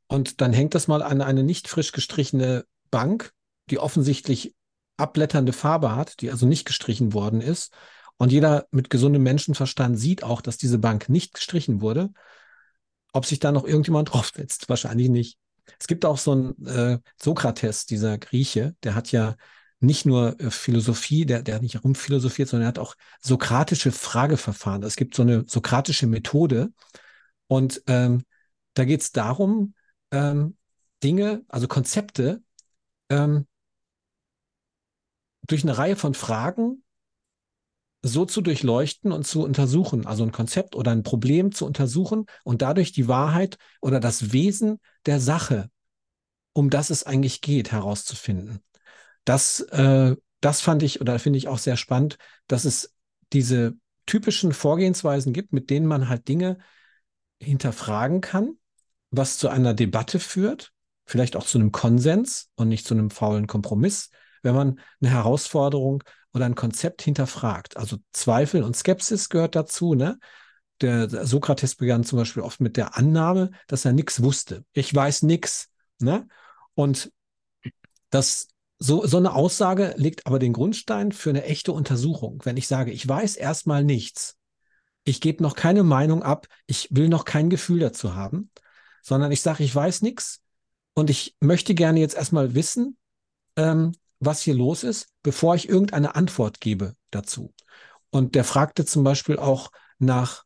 [0.08, 3.34] Und dann hängt das mal an eine nicht frisch gestrichene Bank,
[3.70, 4.56] die offensichtlich
[4.96, 7.74] abblätternde Farbe hat, die also nicht gestrichen worden ist.
[8.18, 12.12] Und jeder mit gesundem Menschenverstand sieht auch, dass diese Bank nicht gestrichen wurde.
[13.14, 14.70] Ob sich da noch irgendjemand draufsetzt?
[14.70, 15.38] Wahrscheinlich nicht.
[15.80, 19.36] Es gibt auch so einen äh, Sokrates, dieser Grieche, der hat ja
[19.80, 24.84] nicht nur äh, Philosophie, der, der hat nicht rumphilosophiert, sondern er hat auch sokratische Frageverfahren.
[24.84, 26.72] Es gibt so eine sokratische Methode.
[27.48, 28.24] Und ähm,
[28.74, 29.74] da geht es darum,
[30.12, 30.58] ähm,
[31.04, 32.42] Dinge, also Konzepte,
[33.10, 33.48] ähm,
[35.48, 36.84] durch eine Reihe von Fragen
[38.08, 42.62] so zu durchleuchten und zu untersuchen, also ein Konzept oder ein Problem zu untersuchen und
[42.62, 45.70] dadurch die Wahrheit oder das Wesen der Sache,
[46.54, 48.60] um das es eigentlich geht, herauszufinden.
[49.26, 52.18] Das, äh, das fand ich oder finde ich auch sehr spannend,
[52.48, 52.94] dass es
[53.34, 56.58] diese typischen Vorgehensweisen gibt, mit denen man halt Dinge
[57.42, 58.58] hinterfragen kann,
[59.12, 60.72] was zu einer Debatte führt,
[61.06, 64.10] vielleicht auch zu einem Konsens und nicht zu einem faulen Kompromiss,
[64.44, 67.78] wenn man eine Herausforderung oder ein Konzept hinterfragt.
[67.78, 69.96] Also Zweifel und Skepsis gehört dazu.
[69.96, 70.20] Ne?
[70.82, 74.64] Der, Sokrates begann zum Beispiel oft mit der Annahme, dass er nichts wusste.
[74.74, 75.70] Ich weiß nichts.
[76.00, 76.28] Ne?
[76.76, 77.12] Und
[78.10, 78.48] das,
[78.80, 82.42] so, so eine Aussage legt aber den Grundstein für eine echte Untersuchung.
[82.44, 84.38] Wenn ich sage, ich weiß erstmal nichts,
[85.04, 88.52] ich gebe noch keine Meinung ab, ich will noch kein Gefühl dazu haben,
[89.02, 90.42] sondern ich sage, ich weiß nichts
[90.94, 92.98] und ich möchte gerne jetzt erstmal wissen,
[93.56, 97.54] ähm, was hier los ist, bevor ich irgendeine Antwort gebe dazu.
[98.10, 100.46] Und der fragte zum Beispiel auch nach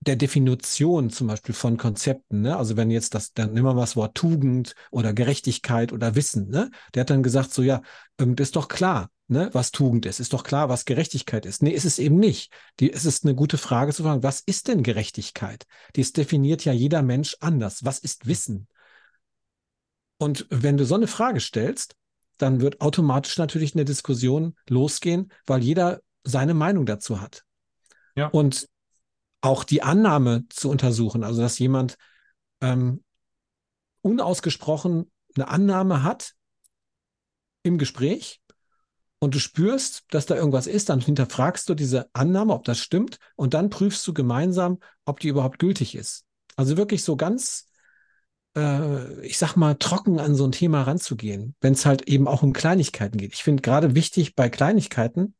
[0.00, 2.42] der Definition zum Beispiel von Konzepten.
[2.42, 2.56] Ne?
[2.56, 6.50] Also wenn jetzt das, dann nehmen wir mal das Wort Tugend oder Gerechtigkeit oder Wissen.
[6.50, 6.70] Ne?
[6.94, 7.80] Der hat dann gesagt, so ja,
[8.18, 10.20] ähm, das ist doch klar, ne, was Tugend ist.
[10.20, 11.62] Ist doch klar, was Gerechtigkeit ist.
[11.62, 12.52] Nee, ist es eben nicht.
[12.80, 15.64] Die, es ist eine gute Frage zu fragen, was ist denn Gerechtigkeit?
[15.96, 17.84] Dies definiert ja jeder Mensch anders.
[17.84, 18.68] Was ist Wissen?
[20.18, 21.96] Und wenn du so eine Frage stellst,
[22.38, 27.44] dann wird automatisch natürlich eine Diskussion losgehen, weil jeder seine Meinung dazu hat.
[28.16, 28.28] Ja.
[28.28, 28.68] Und
[29.40, 31.96] auch die Annahme zu untersuchen, also dass jemand
[32.60, 33.04] ähm,
[34.00, 36.32] unausgesprochen eine Annahme hat
[37.62, 38.40] im Gespräch
[39.18, 43.18] und du spürst, dass da irgendwas ist, dann hinterfragst du diese Annahme, ob das stimmt,
[43.36, 46.24] und dann prüfst du gemeinsam, ob die überhaupt gültig ist.
[46.56, 47.68] Also wirklich so ganz,
[48.56, 52.42] äh, ich sag mal, trocken an so ein Thema ranzugehen, wenn es halt eben auch
[52.42, 53.34] um Kleinigkeiten geht.
[53.34, 55.34] Ich finde gerade wichtig bei Kleinigkeiten,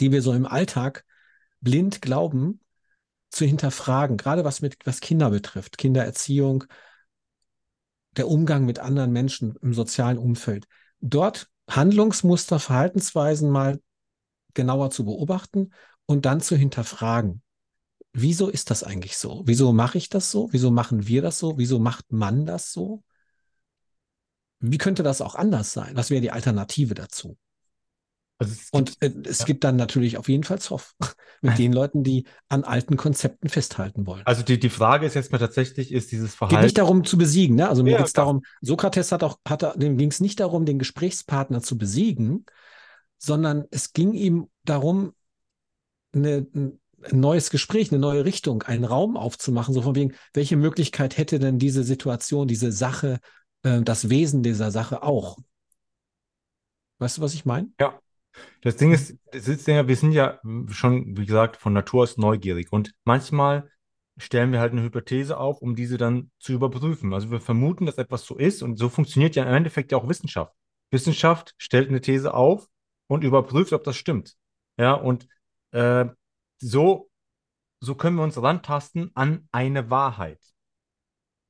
[0.00, 1.04] die wir so im Alltag
[1.60, 2.60] blind glauben,
[3.30, 6.64] zu hinterfragen, gerade was mit was Kinder betrifft, Kindererziehung,
[8.16, 10.66] der Umgang mit anderen Menschen im sozialen Umfeld.
[11.00, 13.80] Dort Handlungsmuster, Verhaltensweisen mal
[14.54, 15.70] genauer zu beobachten
[16.06, 17.42] und dann zu hinterfragen.
[18.12, 19.42] Wieso ist das eigentlich so?
[19.46, 20.48] Wieso mache ich das so?
[20.50, 21.58] Wieso machen wir das so?
[21.58, 23.04] Wieso macht man das so?
[24.58, 25.96] Wie könnte das auch anders sein?
[25.96, 27.38] Was wäre die Alternative dazu?
[28.40, 29.44] Also es und äh, es ja.
[29.44, 30.94] gibt dann natürlich auf jeden Fall Zoff
[31.42, 34.22] mit den Leuten, die an alten Konzepten festhalten wollen.
[34.24, 36.56] Also die, die Frage ist jetzt mal tatsächlich, ist dieses Verhalten.
[36.56, 37.68] Geht nicht darum zu besiegen, ne?
[37.68, 40.64] Also mir ja, geht es darum, Sokrates hat auch, hat, dem ging es nicht darum,
[40.64, 42.46] den Gesprächspartner zu besiegen,
[43.18, 45.12] sondern es ging ihm darum,
[46.12, 46.46] eine,
[47.02, 51.38] ein neues Gespräch, eine neue Richtung, einen Raum aufzumachen, so von wegen, welche Möglichkeit hätte
[51.38, 53.18] denn diese Situation, diese Sache,
[53.62, 55.38] äh, das Wesen dieser Sache auch?
[56.98, 57.68] Weißt du, was ich meine?
[57.80, 57.98] Ja,
[58.60, 62.16] das Ding ist, das ist ja, wir sind ja schon, wie gesagt, von Natur aus
[62.16, 63.70] neugierig und manchmal
[64.18, 67.14] stellen wir halt eine Hypothese auf, um diese dann zu überprüfen.
[67.14, 70.08] Also wir vermuten, dass etwas so ist und so funktioniert ja im Endeffekt ja auch
[70.08, 70.54] Wissenschaft.
[70.90, 72.68] Wissenschaft stellt eine These auf
[73.06, 74.36] und überprüft, ob das stimmt.
[74.76, 75.26] Ja, und
[75.72, 76.06] äh,
[76.60, 77.10] so,
[77.80, 80.40] so können wir uns rantasten an eine Wahrheit.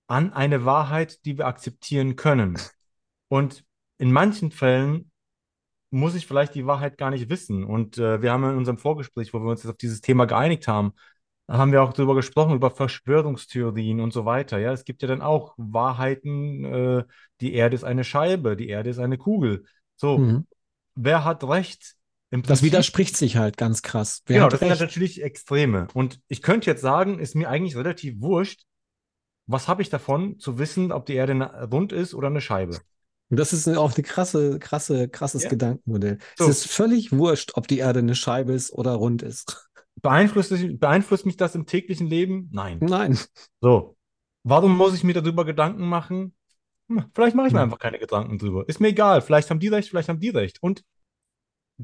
[0.07, 2.59] An eine Wahrheit, die wir akzeptieren können.
[3.29, 3.65] Und
[3.99, 5.11] in manchen Fällen
[5.91, 7.65] muss ich vielleicht die Wahrheit gar nicht wissen.
[7.65, 10.69] Und äh, wir haben in unserem Vorgespräch, wo wir uns jetzt auf dieses Thema geeinigt
[10.69, 10.93] haben,
[11.49, 14.59] haben wir auch darüber gesprochen, über Verschwörungstheorien und so weiter.
[14.59, 17.05] Ja, es gibt ja dann auch Wahrheiten, äh,
[17.41, 19.65] die Erde ist eine Scheibe, die Erde ist eine Kugel.
[19.97, 20.47] So, mhm.
[20.95, 21.97] wer hat recht?
[22.31, 24.23] Das widerspricht sich halt ganz krass.
[24.27, 24.71] Wer genau, das recht?
[24.71, 25.89] sind natürlich Extreme.
[25.95, 28.63] Und ich könnte jetzt sagen, ist mir eigentlich relativ wurscht,
[29.47, 31.35] was habe ich davon, zu wissen, ob die Erde
[31.73, 32.79] rund ist oder eine Scheibe?
[33.31, 35.51] Und das ist auch eine krasse, krasse, krasses ja.
[35.51, 36.19] Gedankenmodell.
[36.37, 36.49] So.
[36.49, 39.69] Es ist völlig wurscht, ob die Erde eine Scheibe ist oder rund ist.
[40.03, 42.49] Beeinflusst, beeinflusst mich das im täglichen Leben?
[42.53, 42.79] Nein.
[42.81, 43.19] Nein.
[43.61, 43.97] So.
[44.43, 46.35] Warum muss ich mir darüber Gedanken machen?
[46.89, 47.65] Hm, vielleicht mache ich mir hm.
[47.65, 48.69] einfach keine Gedanken drüber.
[48.69, 49.21] Ist mir egal.
[49.21, 50.63] Vielleicht haben die recht, vielleicht haben die recht.
[50.63, 50.83] Und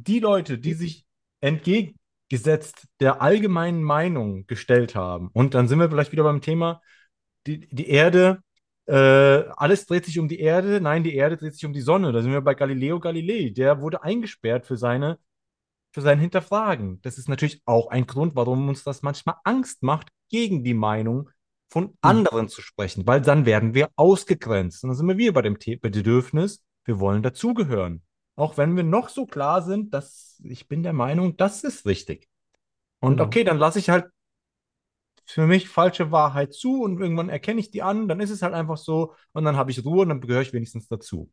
[0.04, 1.06] die Leute, die sich
[1.40, 6.80] entgegengesetzt der allgemeinen Meinung gestellt haben, und dann sind wir vielleicht wieder beim Thema,
[7.46, 8.42] die, die Erde
[8.86, 10.80] äh, alles dreht sich um die Erde.
[10.80, 12.12] Nein, die Erde dreht sich um die Sonne.
[12.12, 13.50] Da sind wir bei Galileo Galilei.
[13.50, 15.18] Der wurde eingesperrt für seine
[15.96, 17.00] für sein Hinterfragen.
[17.00, 21.30] Das ist natürlich auch ein Grund, warum uns das manchmal Angst macht, gegen die Meinung
[21.70, 21.94] von hm.
[22.02, 24.84] anderen zu sprechen, weil dann werden wir ausgegrenzt.
[24.84, 28.02] Und dann sind wir wieder bei dem Bedürfnis, wir wollen dazugehören.
[28.36, 32.28] Auch wenn wir noch so klar sind, dass ich bin der Meinung, das ist richtig.
[33.00, 33.24] Und genau.
[33.24, 34.06] okay, dann lasse ich halt
[35.24, 38.54] für mich falsche Wahrheit zu und irgendwann erkenne ich die an, dann ist es halt
[38.54, 41.30] einfach so und dann habe ich Ruhe und dann gehöre ich wenigstens dazu.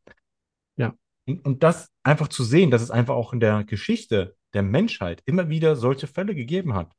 [0.78, 0.96] Ja.
[1.26, 5.22] Und, und das einfach zu sehen, dass es einfach auch in der Geschichte der Menschheit
[5.26, 6.92] immer wieder solche Fälle gegeben hat.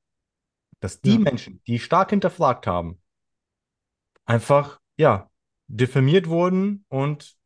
[0.81, 1.19] Dass die ja.
[1.19, 3.01] Menschen, die stark hinterfragt haben,
[4.25, 5.31] einfach, ja,
[5.67, 7.37] diffamiert wurden und.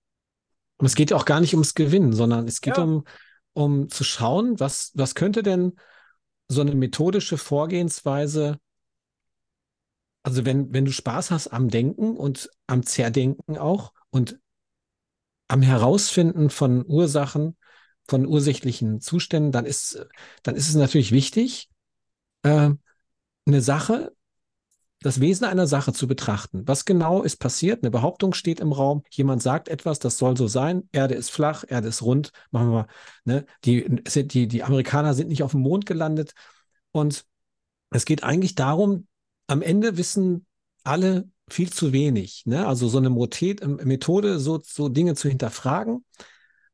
[0.79, 2.83] Und es geht ja auch gar nicht ums Gewinnen, sondern es geht ja.
[2.83, 3.05] um,
[3.53, 5.75] um zu schauen, was, was könnte denn
[6.49, 8.59] so eine methodische Vorgehensweise
[10.29, 14.39] also wenn, wenn du Spaß hast am Denken und am Zerdenken auch und
[15.49, 17.57] am Herausfinden von Ursachen,
[18.07, 20.07] von ursächlichen Zuständen, dann ist,
[20.43, 21.71] dann ist es natürlich wichtig,
[22.43, 22.71] äh,
[23.47, 24.15] eine Sache,
[25.01, 26.67] das Wesen einer Sache zu betrachten.
[26.67, 27.83] Was genau ist passiert?
[27.83, 31.65] Eine Behauptung steht im Raum, jemand sagt etwas, das soll so sein, Erde ist flach,
[31.67, 32.87] Erde ist rund, machen wir mal,
[33.25, 33.47] ne?
[33.65, 33.87] die,
[34.25, 36.33] die, die Amerikaner sind nicht auf dem Mond gelandet
[36.91, 37.25] und
[37.91, 39.07] es geht eigentlich darum,
[39.47, 40.47] am Ende wissen
[40.83, 42.45] alle viel zu wenig.
[42.45, 42.67] Ne?
[42.67, 46.05] Also so eine ähm, Methode, so, so Dinge zu hinterfragen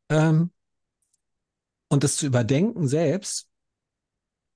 [0.08, 0.50] ähm,
[1.88, 3.48] und das zu überdenken selbst,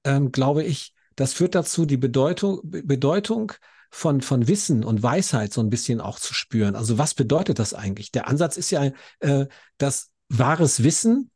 [0.04, 3.52] ähm, glaube ich, das führt dazu, die Bedeutung, Bedeutung
[3.90, 6.76] von, von Wissen und Weisheit so ein bisschen auch zu spüren.
[6.76, 8.12] Also was bedeutet das eigentlich?
[8.12, 9.46] Der Ansatz ist ja, äh,
[9.78, 11.33] dass wahres Wissen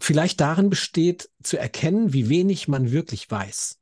[0.00, 3.78] vielleicht darin besteht, zu erkennen, wie wenig man wirklich weiß.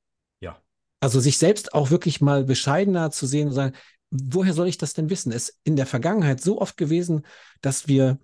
[0.98, 3.76] Also sich selbst auch wirklich mal bescheidener zu sehen und sagen,
[4.10, 5.30] woher soll ich das denn wissen?
[5.30, 7.24] Es ist in der Vergangenheit so oft gewesen,
[7.60, 8.18] dass wir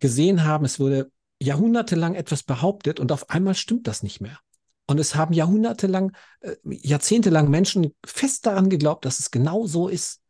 [0.00, 4.40] gesehen haben, es wurde jahrhundertelang etwas behauptet und auf einmal stimmt das nicht mehr.
[4.92, 10.20] Und es haben jahrhundertelang, äh, jahrzehntelang Menschen fest daran geglaubt, dass es genau so ist.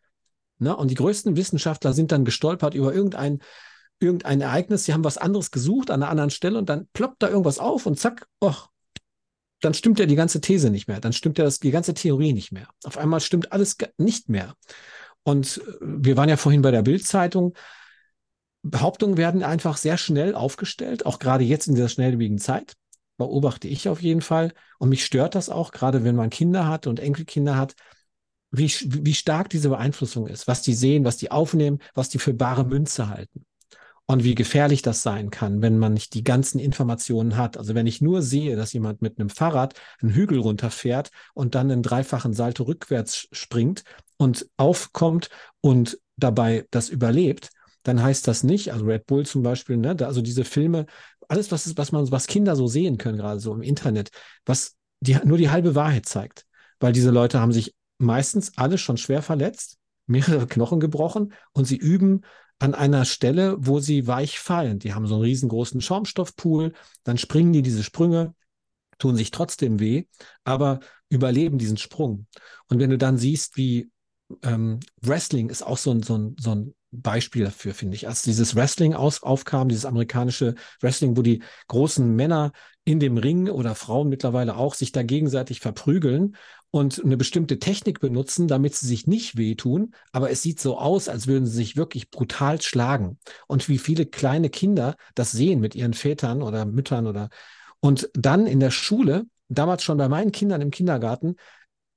[0.58, 0.76] Ne?
[0.76, 3.40] Und die größten Wissenschaftler sind dann gestolpert über irgendein,
[3.98, 7.28] irgendein Ereignis, sie haben was anderes gesucht an einer anderen Stelle und dann ploppt da
[7.28, 8.68] irgendwas auf und zack, och,
[9.60, 12.32] dann stimmt ja die ganze These nicht mehr, dann stimmt ja das, die ganze Theorie
[12.32, 12.68] nicht mehr.
[12.84, 14.54] Auf einmal stimmt alles nicht mehr.
[15.24, 17.54] Und äh, wir waren ja vorhin bei der Bildzeitung.
[18.62, 22.74] Behauptungen werden einfach sehr schnell aufgestellt, auch gerade jetzt in dieser schnelllebigen Zeit.
[23.22, 24.52] Beobachte ich auf jeden Fall.
[24.78, 27.74] Und mich stört das auch, gerade wenn man Kinder hat und Enkelkinder hat,
[28.50, 32.34] wie, wie stark diese Beeinflussung ist, was die sehen, was die aufnehmen, was die für
[32.34, 33.44] bare Münze halten.
[34.06, 37.56] und wie gefährlich das sein kann, wenn man nicht die ganzen Informationen hat.
[37.56, 41.70] Also wenn ich nur sehe, dass jemand mit einem Fahrrad einen Hügel runterfährt und dann
[41.70, 43.84] einen dreifachen Salto rückwärts springt
[44.18, 45.30] und aufkommt
[45.60, 47.50] und dabei das überlebt,
[47.84, 50.86] dann heißt das nicht, also Red Bull zum Beispiel, ne, also diese Filme,
[51.32, 54.10] alles, was, was man, was Kinder so sehen können, gerade so im Internet,
[54.44, 56.44] was die, nur die halbe Wahrheit zeigt.
[56.78, 61.76] Weil diese Leute haben sich meistens alle schon schwer verletzt, mehrere Knochen gebrochen und sie
[61.76, 62.20] üben
[62.58, 64.78] an einer Stelle, wo sie weich fallen.
[64.78, 68.34] Die haben so einen riesengroßen Schaumstoffpool, dann springen die diese Sprünge,
[68.98, 70.04] tun sich trotzdem weh,
[70.44, 72.26] aber überleben diesen Sprung.
[72.68, 73.90] Und wenn du dann siehst, wie
[74.42, 78.06] ähm, Wrestling ist auch so ein, so ein, so ein Beispiel dafür, finde ich.
[78.06, 82.52] Als dieses Wrestling aus, aufkam, dieses amerikanische Wrestling, wo die großen Männer
[82.84, 86.36] in dem Ring oder Frauen mittlerweile auch sich da gegenseitig verprügeln
[86.70, 91.08] und eine bestimmte Technik benutzen, damit sie sich nicht wehtun, aber es sieht so aus,
[91.08, 93.18] als würden sie sich wirklich brutal schlagen.
[93.46, 97.28] Und wie viele kleine Kinder das sehen mit ihren Vätern oder Müttern oder
[97.80, 101.36] und dann in der Schule, damals schon bei meinen Kindern im Kindergarten,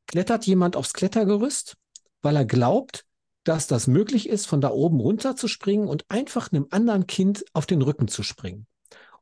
[0.08, 1.76] klettert jemand aufs Klettergerüst,
[2.22, 3.05] weil er glaubt,
[3.46, 7.46] dass das möglich ist, von da oben runter zu springen und einfach einem anderen Kind
[7.54, 8.68] auf den Rücken zu springen.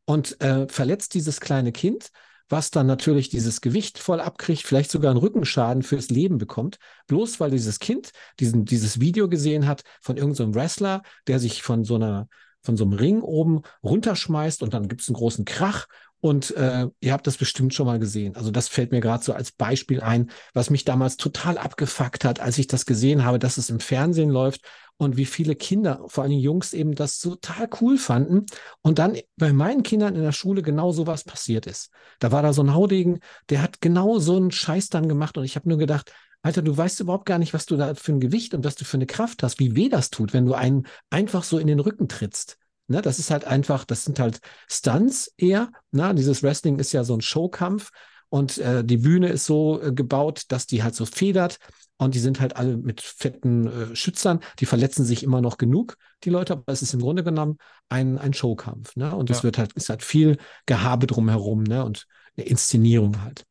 [0.05, 2.09] Und äh, verletzt dieses kleine Kind,
[2.49, 7.39] was dann natürlich dieses Gewicht voll abkriegt, vielleicht sogar einen Rückenschaden fürs Leben bekommt, bloß
[7.39, 11.83] weil dieses Kind diesen, dieses Video gesehen hat von irgendeinem so Wrestler, der sich von
[11.83, 12.27] so einer
[12.65, 15.87] von so einem Ring oben runterschmeißt und dann gibt es einen großen Krach
[16.23, 18.37] und äh, ihr habt das bestimmt schon mal gesehen.
[18.37, 22.39] Also das fällt mir gerade so als Beispiel ein, was mich damals total abgefuckt hat,
[22.39, 24.61] als ich das gesehen habe, dass es im Fernsehen läuft
[24.95, 28.45] und wie viele Kinder, vor allem Jungs, eben das total cool fanden.
[28.81, 31.91] Und dann bei meinen Kindern in der Schule genau so was passiert ist.
[32.19, 35.43] Da war da so ein Haudegen, der hat genau so einen Scheiß dann gemacht und
[35.43, 38.21] ich habe nur gedacht, Alter, du weißt überhaupt gar nicht, was du da für ein
[38.21, 40.87] Gewicht und was du für eine Kraft hast, wie weh das tut, wenn du einen
[41.09, 42.57] einfach so in den Rücken trittst.
[42.87, 45.71] Ne, das ist halt einfach, das sind halt Stunts eher.
[45.91, 46.13] Ne?
[46.15, 47.91] Dieses Wrestling ist ja so ein Showkampf
[48.27, 51.59] und äh, die Bühne ist so äh, gebaut, dass die halt so federt
[51.97, 54.39] und die sind halt alle mit fetten äh, Schützern.
[54.59, 57.57] Die verletzen sich immer noch genug, die Leute, aber es ist im Grunde genommen
[57.89, 58.95] ein, ein Showkampf.
[58.95, 59.15] Ne?
[59.15, 59.43] Und es ja.
[59.43, 61.85] wird halt, ist halt viel Gehabe drumherum ne?
[61.85, 63.45] und eine Inszenierung halt.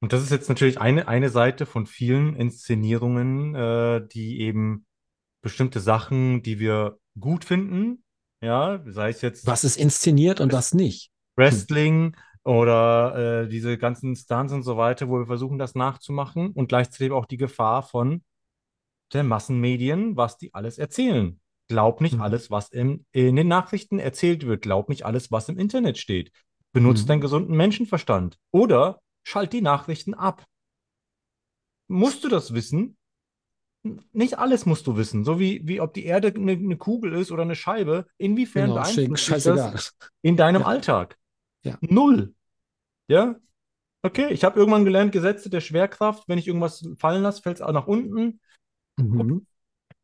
[0.00, 4.84] Und das ist jetzt natürlich eine, eine Seite von vielen Inszenierungen, äh, die eben
[5.40, 8.02] bestimmte Sachen, die wir gut finden,
[8.42, 9.46] ja, sei es jetzt.
[9.46, 11.10] Was ist inszeniert und was nicht?
[11.36, 16.68] Wrestling oder äh, diese ganzen Stunts und so weiter, wo wir versuchen, das nachzumachen und
[16.68, 18.22] gleichzeitig auch die Gefahr von
[19.12, 21.40] den Massenmedien, was die alles erzählen.
[21.68, 22.22] Glaub nicht hm.
[22.22, 24.62] alles, was im, in den Nachrichten erzählt wird.
[24.62, 26.30] Glaub nicht alles, was im Internet steht.
[26.72, 27.08] Benutzt hm.
[27.08, 28.38] deinen gesunden Menschenverstand.
[28.52, 30.44] Oder schalt die Nachrichten ab.
[31.88, 32.95] Musst du das wissen?
[34.12, 35.24] Nicht alles musst du wissen.
[35.24, 38.06] So wie, wie ob die Erde eine, eine Kugel ist oder eine Scheibe.
[38.18, 40.68] Inwiefern genau, beeinflusst dich das in deinem ja.
[40.68, 41.16] Alltag?
[41.62, 41.78] Ja.
[41.80, 42.34] Null.
[43.08, 43.36] Ja?
[44.02, 46.28] Okay, ich habe irgendwann gelernt, Gesetze der Schwerkraft.
[46.28, 48.40] Wenn ich irgendwas fallen lasse, fällt es auch nach unten.
[48.96, 49.46] Mhm.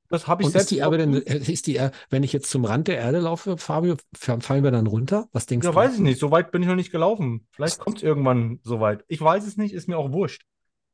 [0.09, 0.65] Das habe ich Und selbst.
[0.65, 3.57] Ist die Erde denn, äh, ist die, wenn ich jetzt zum Rand der Erde laufe,
[3.57, 5.29] Fabio, fallen wir dann runter?
[5.33, 5.79] Was denkst ja, du?
[5.79, 6.21] Ja, weiß ich nicht.
[6.21, 7.47] So weit bin ich noch nicht gelaufen.
[7.53, 9.05] Vielleicht kommt es irgendwann so weit.
[9.09, 10.45] Ich weiß es nicht, ist mir auch wurscht.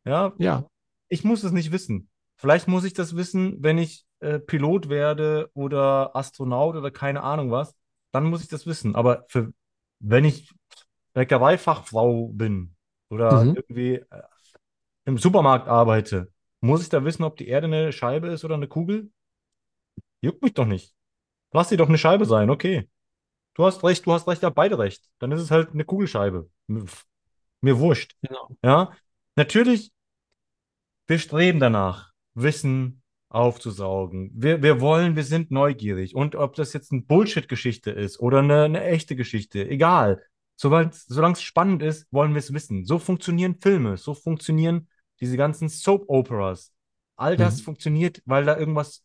[0.04, 0.34] Ja.
[0.38, 0.68] Ja.
[1.08, 2.08] Ich muss es nicht wissen.
[2.38, 7.50] Vielleicht muss ich das wissen, wenn ich äh, Pilot werde oder Astronaut oder keine Ahnung
[7.50, 7.74] was.
[8.12, 8.94] Dann muss ich das wissen.
[8.94, 9.52] Aber für,
[9.98, 10.52] wenn ich
[11.12, 12.74] Bäckereifachfrau bin
[13.10, 13.56] oder mhm.
[13.56, 14.22] irgendwie äh,
[15.04, 18.68] im Supermarkt arbeite, muss ich da wissen, ob die Erde eine Scheibe ist oder eine
[18.68, 19.10] Kugel?
[20.20, 20.94] Juckt mich doch nicht.
[21.52, 22.88] Lass sie doch eine Scheibe sein, okay.
[23.54, 25.04] Du hast recht, du hast recht, ja, beide recht.
[25.18, 26.48] Dann ist es halt eine Kugelscheibe.
[26.68, 26.84] Mir,
[27.60, 28.14] mir wurscht.
[28.22, 28.48] Genau.
[28.62, 28.92] Ja,
[29.34, 29.92] natürlich,
[31.08, 32.07] wir streben danach.
[32.42, 34.30] Wissen aufzusaugen.
[34.34, 36.14] Wir, wir wollen, wir sind neugierig.
[36.14, 40.22] Und ob das jetzt eine Bullshit-Geschichte ist oder eine, eine echte Geschichte, egal.
[40.56, 42.84] Solange es spannend ist, wollen wir es wissen.
[42.84, 44.88] So funktionieren Filme, so funktionieren
[45.20, 46.72] diese ganzen Soap-Operas.
[47.16, 47.64] All das mhm.
[47.64, 49.04] funktioniert, weil da irgendwas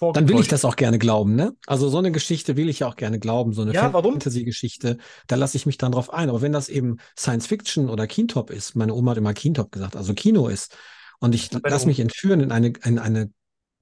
[0.00, 1.56] dann will ich das auch gerne glauben, ne?
[1.66, 5.34] Also so eine Geschichte will ich ja auch gerne glauben, so eine ja, Fantasy-Geschichte, da
[5.34, 6.28] lasse ich mich dann drauf ein.
[6.28, 9.96] Aber wenn das eben Science Fiction oder Kintop ist, meine Oma hat immer Kintop gesagt,
[9.96, 10.76] also Kino ist,
[11.20, 13.30] und ich lasse mich entführen in eine, in eine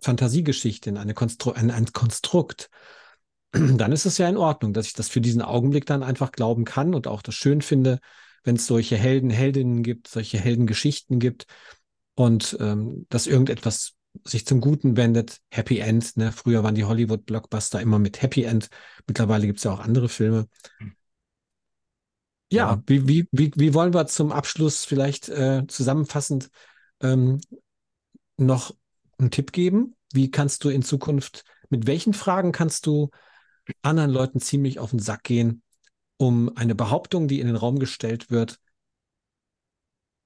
[0.03, 2.70] Fantasiegeschichte, in eine Konstru in ein Konstrukt.
[3.53, 6.64] Dann ist es ja in Ordnung, dass ich das für diesen Augenblick dann einfach glauben
[6.64, 8.01] kann und auch das schön finde,
[8.45, 11.47] wenn es solche Helden, Heldinnen gibt, solche Heldengeschichten gibt
[12.14, 15.41] und ähm, dass irgendetwas sich zum Guten wendet.
[15.51, 16.32] Happy End, ne?
[16.32, 18.68] Früher waren die Hollywood-Blockbuster immer mit Happy End.
[19.07, 20.49] Mittlerweile gibt es ja auch andere Filme.
[22.51, 26.51] Ja, ja, Wie, wie, wie, wie wollen wir zum Abschluss vielleicht äh, zusammenfassend
[27.03, 27.40] ähm,
[28.36, 28.74] noch
[29.18, 29.97] einen Tipp geben?
[30.12, 33.11] Wie kannst du in Zukunft, mit welchen Fragen kannst du
[33.82, 35.62] anderen Leuten ziemlich auf den Sack gehen,
[36.18, 38.61] um eine Behauptung, die in den Raum gestellt wird,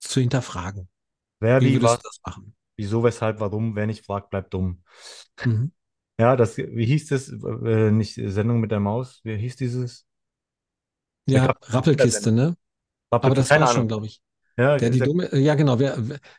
[0.01, 0.89] zu hinterfragen.
[1.41, 2.55] Wer, Wie wie, würdest was, du das machen?
[2.77, 4.83] wieso, weshalb, warum, wer nicht fragt, bleibt dumm.
[5.45, 5.71] Mhm.
[6.19, 7.31] Ja, das, wie hieß das?
[7.31, 10.07] Äh, nicht Sendung mit der Maus, wie hieß dieses?
[11.27, 12.57] Ja, Rappelkiste, ne?
[13.21, 14.23] Aber Rappelkind, das war schon, glaube ich.
[14.61, 15.97] Ja, Der die dumme, ja genau, wer,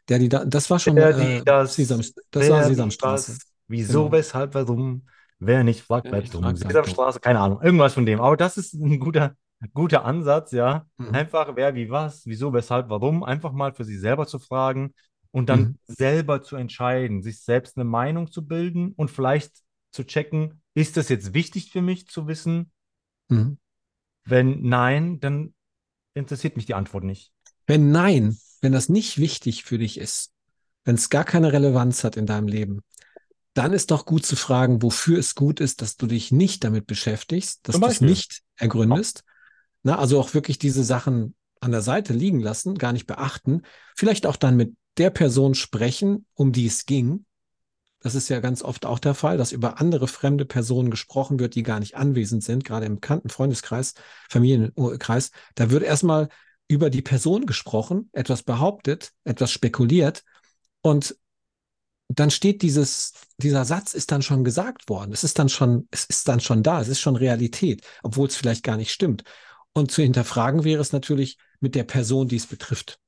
[0.09, 3.31] der die da, das war schon wer, die, äh, Sesam, das, das war Sesamstraße.
[3.31, 4.11] was, wieso, Genau.
[4.11, 5.07] weshalb, warum,
[5.39, 6.55] wer nicht fragt, bleibt dumm.
[6.55, 8.19] Sesamstraße, keine Ahnung, irgendwas von dem.
[8.21, 9.35] Aber das ist ein guter,
[9.73, 10.85] guter Ansatz, ja.
[10.97, 11.13] Mhm.
[11.13, 14.93] Einfach wer, wie, was, wieso, weshalb, warum, einfach mal für sich selber zu fragen
[15.31, 15.75] und dann Mhm.
[15.87, 19.53] selber zu entscheiden, sich selbst eine Meinung zu bilden und vielleicht
[19.91, 22.71] zu checken, ist das jetzt wichtig für mich zu wissen?
[23.29, 23.55] Mhm.
[24.23, 25.53] Wenn nein, dann
[26.15, 27.33] interessiert mich die Antwort nicht.
[27.67, 30.31] Wenn nein, wenn das nicht wichtig für dich ist,
[30.83, 32.81] wenn es gar keine Relevanz hat in deinem Leben,
[33.53, 36.87] dann ist doch gut zu fragen, wofür es gut ist, dass du dich nicht damit
[36.87, 39.23] beschäftigst, dass du es nicht ergründest.
[39.83, 43.63] Na, also auch wirklich diese Sachen an der Seite liegen lassen, gar nicht beachten.
[43.95, 47.25] Vielleicht auch dann mit der Person sprechen, um die es ging.
[47.99, 51.53] Das ist ja ganz oft auch der Fall, dass über andere fremde Personen gesprochen wird,
[51.53, 53.93] die gar nicht anwesend sind, gerade im bekannten Freundeskreis,
[54.27, 55.31] Familienkreis.
[55.53, 56.29] Da wird erstmal
[56.71, 60.23] über die Person gesprochen, etwas behauptet, etwas spekuliert
[60.81, 61.15] und
[62.09, 65.13] dann steht dieses, dieser Satz ist dann schon gesagt worden.
[65.13, 66.81] Es ist dann schon, es ist dann schon da.
[66.81, 69.23] Es ist schon Realität, obwohl es vielleicht gar nicht stimmt.
[69.73, 72.99] Und zu hinterfragen wäre es natürlich mit der Person, die es betrifft.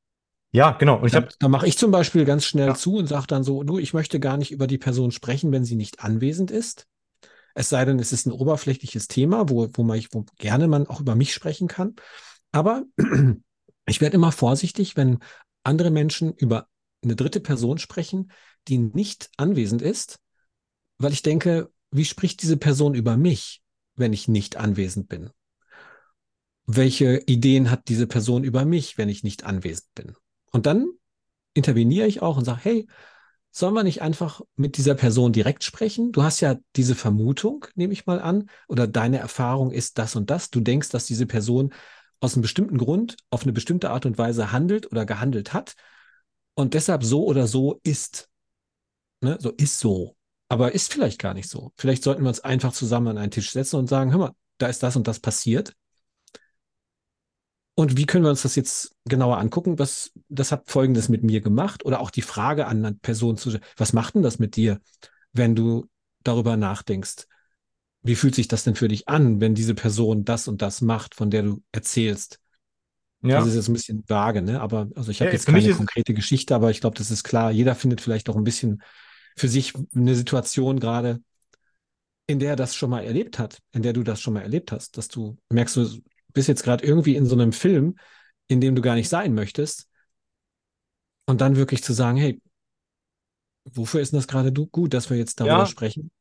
[0.51, 0.99] Ja, genau.
[0.99, 2.75] Und ich Da, habe, da mache ich zum Beispiel ganz schnell Ja.
[2.75, 5.65] zu und sage dann so, du, ich möchte gar nicht über die Person sprechen, wenn
[5.65, 6.87] sie nicht anwesend ist.
[7.55, 11.01] Es sei denn, es ist ein oberflächliches Thema, wo, wo, man, wo gerne man auch
[11.01, 11.95] über mich sprechen kann.
[12.51, 12.83] Aber
[13.85, 15.19] ich werde immer vorsichtig, wenn
[15.63, 16.67] andere Menschen über
[17.03, 18.31] eine dritte Person sprechen,
[18.67, 20.19] die nicht anwesend ist,
[20.97, 23.61] weil ich denke, wie spricht diese Person über mich,
[23.95, 25.29] wenn ich nicht anwesend bin?
[26.65, 30.15] Welche Ideen hat diese Person über mich, wenn ich nicht anwesend bin?
[30.51, 30.87] Und dann
[31.53, 32.87] interveniere ich auch und sage, hey,
[33.51, 36.11] sollen wir nicht einfach mit dieser Person direkt sprechen?
[36.11, 40.31] Du hast ja diese Vermutung, nehme ich mal an, oder deine Erfahrung ist das und
[40.31, 40.49] das.
[40.49, 41.73] Du denkst, dass diese Person
[42.23, 45.75] aus einem bestimmten Grund auf eine bestimmte Art und Weise handelt oder gehandelt hat
[46.55, 48.29] und deshalb so oder so ist.
[49.19, 49.37] Ne?
[49.41, 50.15] So ist so.
[50.47, 51.73] Aber ist vielleicht gar nicht so.
[51.75, 54.67] Vielleicht sollten wir uns einfach zusammen an einen Tisch setzen und sagen, hör mal, da
[54.67, 55.75] ist das und das passiert.
[57.75, 59.77] Und wie können wir uns das jetzt genauer angucken?
[59.77, 61.83] Was, das hat Folgendes mit mir gemacht.
[61.83, 64.79] Oder auch die Frage an eine Person zu, was macht denn das mit dir,
[65.33, 65.89] wenn du
[66.23, 67.25] darüber nachdenkst?
[68.03, 71.15] Wie fühlt sich das denn für dich an, wenn diese Person das und das macht,
[71.15, 72.39] von der du erzählst?
[73.21, 74.61] ja, Das ist jetzt ein bisschen vage, ne?
[74.61, 77.51] Aber also ich habe Ja, jetzt keine konkrete Geschichte, aber ich glaube, das ist klar.
[77.51, 78.81] Jeder findet vielleicht auch ein bisschen
[79.37, 81.21] für sich eine Situation gerade,
[82.27, 84.71] in der er das schon mal erlebt hat, in der du das schon mal erlebt
[84.71, 86.01] hast, dass du merkst, du
[86.33, 87.97] bist jetzt gerade irgendwie in so einem Film,
[88.47, 89.87] in dem du gar nicht sein möchtest.
[91.25, 92.41] Und dann wirklich zu sagen, hey,
[93.65, 95.65] wofür ist denn das gerade du gut, dass wir jetzt darüber Ja.
[95.65, 96.11] sprechen?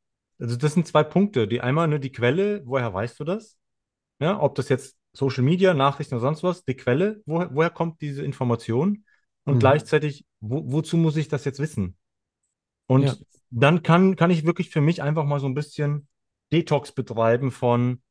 [0.43, 1.47] Also das sind zwei Punkte.
[1.47, 3.57] Die einmal, ne, die Quelle, woher weißt du das?
[4.19, 8.01] Ja, ob das jetzt Social Media, Nachrichten oder sonst was, die Quelle, woher, woher kommt
[8.01, 9.05] diese Information?
[9.45, 9.59] Und Mhm.
[9.59, 11.97] gleichzeitig, wo, wozu muss ich das jetzt wissen?
[12.87, 13.15] Und Ja.
[13.51, 16.07] dann kann, kann ich wirklich für mich einfach mal so ein bisschen
[16.51, 18.01] Detox betreiben von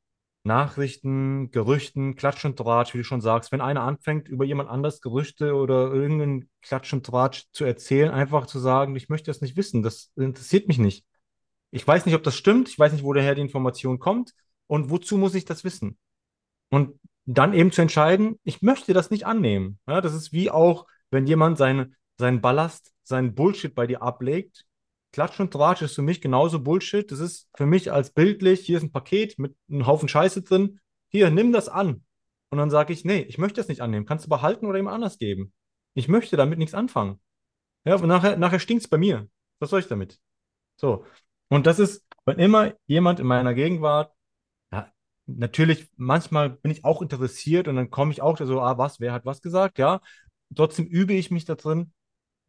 [0.45, 3.53] Nachrichten, Gerüchten, Klatsch und Tratsch, wie du schon sagst.
[3.53, 8.47] Wenn einer anfängt, über jemand anders Gerüchte oder irgendeinen Klatsch und Tratsch zu erzählen, einfach
[8.47, 11.05] zu sagen, ich möchte das nicht wissen, das interessiert mich nicht.
[11.73, 14.35] Ich weiß nicht, ob das stimmt, ich weiß nicht, woher die Information kommt
[14.69, 15.99] und wozu muss ich das wissen?
[16.71, 19.79] Und dann eben zu entscheiden, ich möchte das nicht annehmen.
[19.89, 24.65] Ja, das ist wie auch, wenn jemand seine, seinen Ballast, seinen Bullshit bei dir ablegt.
[25.13, 27.11] Klatsch und Tratsch ist für mich genauso Bullshit.
[27.11, 30.81] Das ist für mich als bildlich, hier ist ein Paket mit einem Haufen Scheiße drin.
[31.09, 32.05] Hier, nimm das an.
[32.51, 34.07] Und dann sage ich, nee, ich möchte das nicht annehmen.
[34.07, 35.53] Kannst du behalten oder jemand anders geben.
[35.95, 37.21] Ich möchte damit nichts anfangen.
[37.85, 39.29] Ja, und nachher, nachher stinkt es bei mir.
[39.59, 40.19] Was soll ich damit?
[40.77, 41.05] So.
[41.53, 44.11] Und das ist, wenn immer jemand in meiner Gegenwart
[44.73, 44.91] ja,
[45.27, 49.13] natürlich, manchmal bin ich auch interessiert und dann komme ich auch so, ah, was, wer
[49.13, 50.01] hat was gesagt, ja.
[50.57, 51.93] Trotzdem übe ich mich da drin,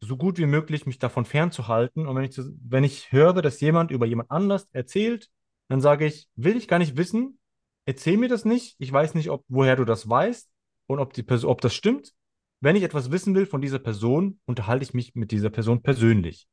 [0.00, 2.06] so gut wie möglich mich davon fernzuhalten.
[2.06, 5.28] Und wenn ich, wenn ich höre, dass jemand über jemand anders erzählt,
[5.68, 7.38] dann sage ich, will ich gar nicht wissen,
[7.84, 8.74] erzähl mir das nicht.
[8.78, 10.48] Ich weiß nicht, ob, woher du das weißt
[10.86, 12.14] und ob die Person, ob das stimmt.
[12.60, 16.48] Wenn ich etwas wissen will von dieser Person, unterhalte ich mich mit dieser Person persönlich.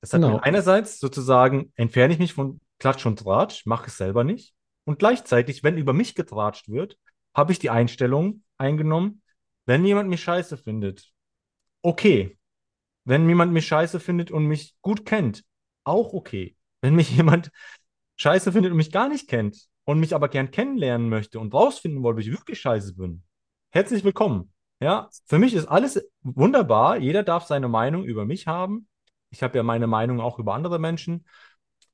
[0.00, 0.38] Das hat Genau.
[0.38, 4.54] einerseits sozusagen entferne ich mich von Klatsch und Tratsch, mache es selber nicht.
[4.84, 6.96] Und gleichzeitig, wenn über mich getratscht wird,
[7.34, 9.22] habe ich die Einstellung eingenommen,
[9.66, 11.12] wenn jemand mich scheiße findet,
[11.82, 12.38] okay.
[13.04, 15.44] Wenn jemand mich scheiße findet und mich gut kennt,
[15.84, 16.56] auch okay.
[16.80, 17.50] Wenn mich jemand
[18.16, 22.02] scheiße findet und mich gar nicht kennt, und mich aber gern kennenlernen möchte und rausfinden
[22.02, 23.22] wollte, wie ich wirklich scheiße bin,
[23.70, 24.52] herzlich willkommen.
[24.80, 26.98] Ja, für mich ist alles wunderbar.
[26.98, 28.86] Jeder darf seine Meinung über mich haben.
[29.30, 31.26] Ich habe ja meine Meinung auch über andere Menschen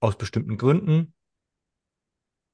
[0.00, 1.14] aus bestimmten Gründen.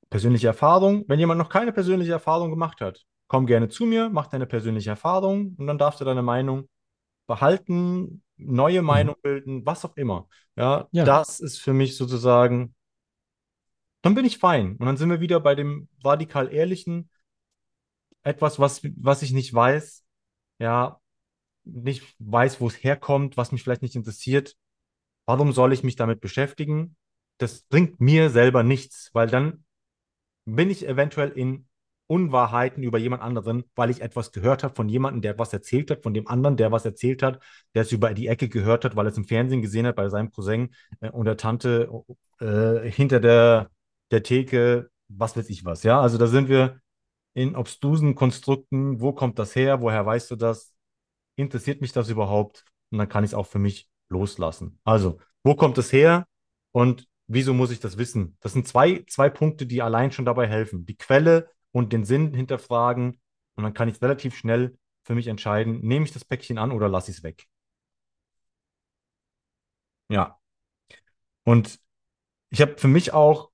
[0.08, 1.04] Persönliche Erfahrung.
[1.06, 4.90] Wenn jemand noch keine persönliche Erfahrung gemacht hat, komm gerne zu mir, mach deine persönliche
[4.90, 6.68] Erfahrung und dann darfst du deine Meinung
[7.26, 9.22] behalten, neue Meinung mhm.
[9.22, 10.28] bilden, was auch immer.
[10.56, 12.74] Ja, ja, das ist für mich sozusagen,
[14.02, 14.76] dann bin ich fein.
[14.76, 17.08] Und dann sind wir wieder bei dem radikal ehrlichen,
[18.22, 20.04] etwas, was, was ich nicht weiß,
[20.58, 21.00] ja,
[21.64, 24.56] nicht weiß, wo es herkommt, was mich vielleicht nicht interessiert.
[25.30, 26.96] Warum soll ich mich damit beschäftigen?
[27.38, 29.64] Das bringt mir selber nichts, weil dann
[30.44, 31.68] bin ich eventuell in
[32.08, 36.02] Unwahrheiten über jemand anderen, weil ich etwas gehört habe von jemandem, der was erzählt hat,
[36.02, 37.40] von dem anderen, der was erzählt hat,
[37.76, 40.08] der es über die Ecke gehört hat, weil er es im Fernsehen gesehen hat bei
[40.08, 41.88] seinem Cousin äh, und der Tante
[42.40, 43.70] äh, hinter der,
[44.10, 45.84] der Theke, was weiß ich was.
[45.84, 46.80] Ja, also da sind wir
[47.34, 49.00] in obstrusen Konstrukten.
[49.00, 49.80] Wo kommt das her?
[49.80, 50.74] Woher weißt du das?
[51.36, 52.64] Interessiert mich das überhaupt?
[52.90, 54.78] Und dann kann ich es auch für mich loslassen.
[54.84, 56.26] Also, wo kommt es her?
[56.72, 58.36] Und wieso muss ich das wissen?
[58.40, 60.84] Das sind zwei, zwei Punkte, die allein schon dabei helfen.
[60.86, 63.20] Die Quelle und den Sinn hinterfragen.
[63.54, 66.88] Und dann kann ich relativ schnell für mich entscheiden, nehme ich das Päckchen an oder
[66.88, 67.46] lasse ich es weg.
[70.08, 70.38] Ja.
[71.44, 71.80] Und
[72.50, 73.50] ich habe für mich auch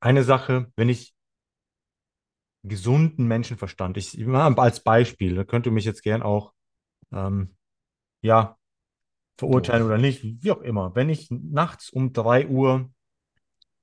[0.00, 1.14] eine Sache, wenn ich
[2.62, 6.52] gesunden Menschenverstand, ich, ich als Beispiel, da könnt ihr mich jetzt gern auch
[7.12, 7.56] ähm,
[8.22, 8.58] ja,
[9.36, 9.86] verurteilen Doch.
[9.86, 10.94] oder nicht, wie auch immer.
[10.94, 12.90] Wenn ich nachts um 3 Uhr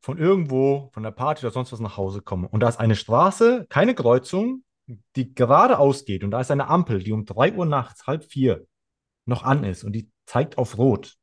[0.02, 2.96] von irgendwo, von der Party oder sonst was nach Hause komme und da ist eine
[2.96, 4.64] Straße, keine Kreuzung,
[5.16, 8.68] die geradeaus geht und da ist eine Ampel, die um 3 Uhr nachts, halb vier,
[9.26, 11.18] noch an ist und die zeigt auf Rot,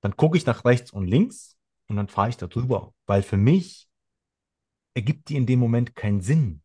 [0.00, 3.36] dann gucke ich nach rechts und links und dann fahre ich da drüber, weil für
[3.36, 3.88] mich
[4.94, 6.62] ergibt die in dem Moment keinen Sinn.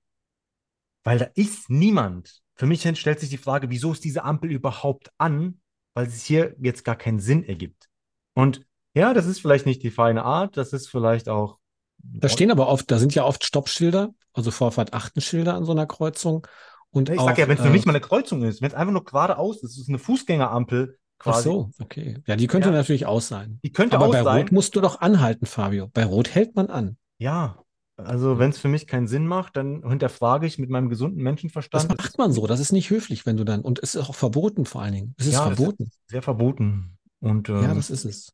[1.03, 2.41] Weil da ist niemand.
[2.55, 5.61] Für mich stellt sich die Frage, wieso ist diese Ampel überhaupt an?
[5.93, 7.89] Weil es hier jetzt gar keinen Sinn ergibt.
[8.33, 8.65] Und
[8.95, 11.57] ja, das ist vielleicht nicht die feine Art, das ist vielleicht auch.
[11.97, 15.85] Da stehen aber oft, da sind ja oft Stoppschilder, also Vorfahrt Achtenschilder an so einer
[15.85, 16.45] Kreuzung.
[16.91, 18.75] Und ich sag ja, wenn es äh, noch nicht mal eine Kreuzung ist, wenn es
[18.75, 21.39] einfach nur geradeaus ist, ist eine Fußgängerampel quasi.
[21.39, 22.21] Ach so, okay.
[22.27, 22.75] Ja, die könnte ja.
[22.75, 23.59] natürlich aus sein.
[23.63, 24.41] Die könnte aber aus bei sein.
[24.41, 25.87] Rot musst du doch anhalten, Fabio.
[25.87, 26.97] Bei Rot hält man an.
[27.17, 27.62] Ja,
[28.05, 31.89] also wenn es für mich keinen Sinn macht, dann hinterfrage ich mit meinem gesunden Menschenverstand.
[31.89, 34.15] Das macht man so, das ist nicht höflich, wenn du dann, und es ist auch
[34.15, 35.15] verboten vor allen Dingen.
[35.17, 35.83] Es ist ja, verboten.
[35.83, 36.97] Ist sehr verboten.
[37.19, 38.33] Und, ähm, ja, das ist es.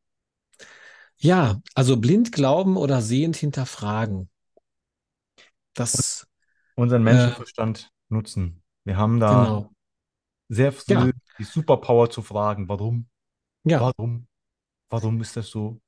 [1.17, 4.29] Ja, also blind glauben oder sehend hinterfragen.
[5.73, 6.27] Das.
[6.75, 8.63] Unseren äh, Menschenverstand äh, nutzen.
[8.85, 9.71] Wir haben da genau.
[10.47, 11.11] sehr früh ja.
[11.37, 13.07] die Superpower zu fragen, warum?
[13.63, 13.81] Ja.
[13.81, 14.27] Warum?
[14.89, 15.81] Warum ist das so?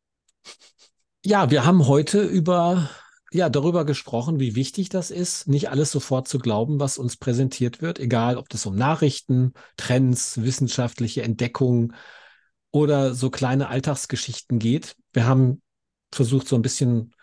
[1.25, 2.89] Ja, wir haben heute über
[3.33, 7.81] ja, darüber gesprochen, wie wichtig das ist, nicht alles sofort zu glauben, was uns präsentiert
[7.81, 11.95] wird, egal ob das um Nachrichten, Trends, wissenschaftliche Entdeckungen
[12.71, 14.95] oder so kleine Alltagsgeschichten geht.
[15.13, 15.61] Wir haben
[16.11, 17.13] versucht, so ein bisschen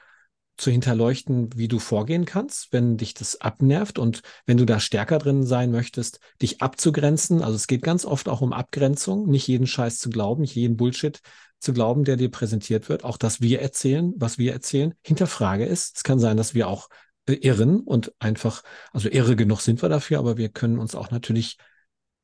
[0.56, 5.18] zu hinterleuchten, wie du vorgehen kannst, wenn dich das abnervt und wenn du da stärker
[5.18, 7.42] drin sein möchtest, dich abzugrenzen.
[7.42, 10.76] Also es geht ganz oft auch um Abgrenzung, nicht jeden Scheiß zu glauben, nicht jeden
[10.76, 11.20] Bullshit
[11.58, 13.04] zu glauben, der dir präsentiert wird.
[13.04, 15.96] Auch dass wir erzählen, was wir erzählen, hinterfrage ist.
[15.96, 16.88] Es kann sein, dass wir auch
[17.26, 21.10] äh, irren und einfach, also irre genug sind wir dafür, aber wir können uns auch
[21.10, 21.58] natürlich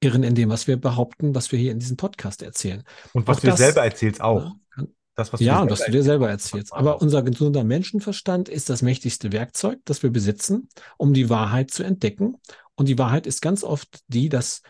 [0.01, 2.83] irren in dem, was wir behaupten, was wir hier in diesem Podcast erzählen.
[3.13, 4.55] Und was auch du das, selber erzählst auch.
[4.77, 6.73] Ja, das, was ja, und was du dir selber erzählst.
[6.73, 10.69] Aber unser gesunder Menschenverstand ist das mächtigste Werkzeug, das wir besitzen,
[10.99, 12.37] um die Wahrheit zu entdecken.
[12.75, 14.63] Und die Wahrheit ist ganz oft die, dass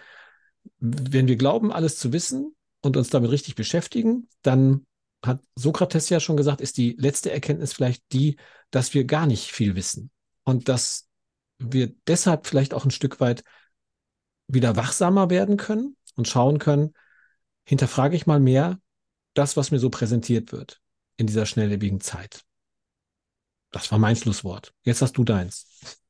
[0.79, 2.55] wenn wir glauben, alles zu wissen
[2.85, 4.87] und uns damit richtig beschäftigen, dann
[5.25, 8.37] hat Sokrates ja schon gesagt, ist die letzte Erkenntnis vielleicht die,
[8.71, 10.11] dass wir gar nicht viel wissen.
[10.45, 11.09] Und dass
[11.59, 13.43] wir deshalb vielleicht auch ein Stück weit
[14.49, 16.93] wieder wachsamer werden können und schauen können,
[17.65, 18.79] hinterfrage ich mal mehr,
[19.33, 20.83] das, was mir so präsentiert wird
[21.17, 22.43] in dieser schnelllebigen Zeit.
[23.71, 24.75] Das war mein Schlusswort.
[24.83, 26.01] Jetzt hast du deins.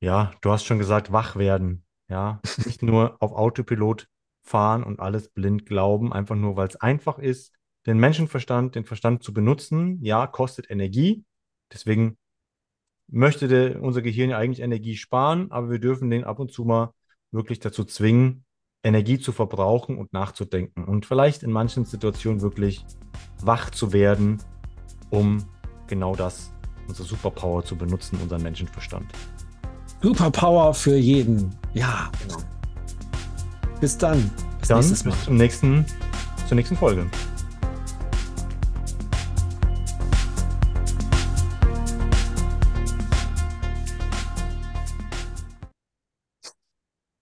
[0.00, 1.84] Ja, du hast schon gesagt, wach werden.
[2.08, 4.06] Ja, nicht nur auf Autopilot
[4.44, 7.52] fahren und alles blind glauben, einfach nur, weil es einfach ist.
[7.86, 11.24] Den Menschenverstand, den Verstand zu benutzen, ja, kostet Energie.
[11.72, 12.16] Deswegen
[13.08, 16.64] möchte der, unser Gehirn ja eigentlich Energie sparen, aber wir dürfen den ab und zu
[16.64, 16.92] mal
[17.30, 18.44] wirklich dazu zwingen,
[18.82, 22.84] Energie zu verbrauchen und nachzudenken und vielleicht in manchen Situationen wirklich
[23.40, 24.38] wach zu werden,
[25.10, 25.44] um
[25.86, 26.52] genau das,
[26.86, 29.10] unsere Superpower zu benutzen, unseren Menschenverstand.
[30.02, 31.54] Superpower für jeden.
[31.72, 32.10] Ja.
[32.22, 32.38] Genau.
[33.80, 34.30] Bis dann.
[34.60, 35.84] Bis dann bis zum nächsten,
[36.48, 37.06] zur nächsten Folge.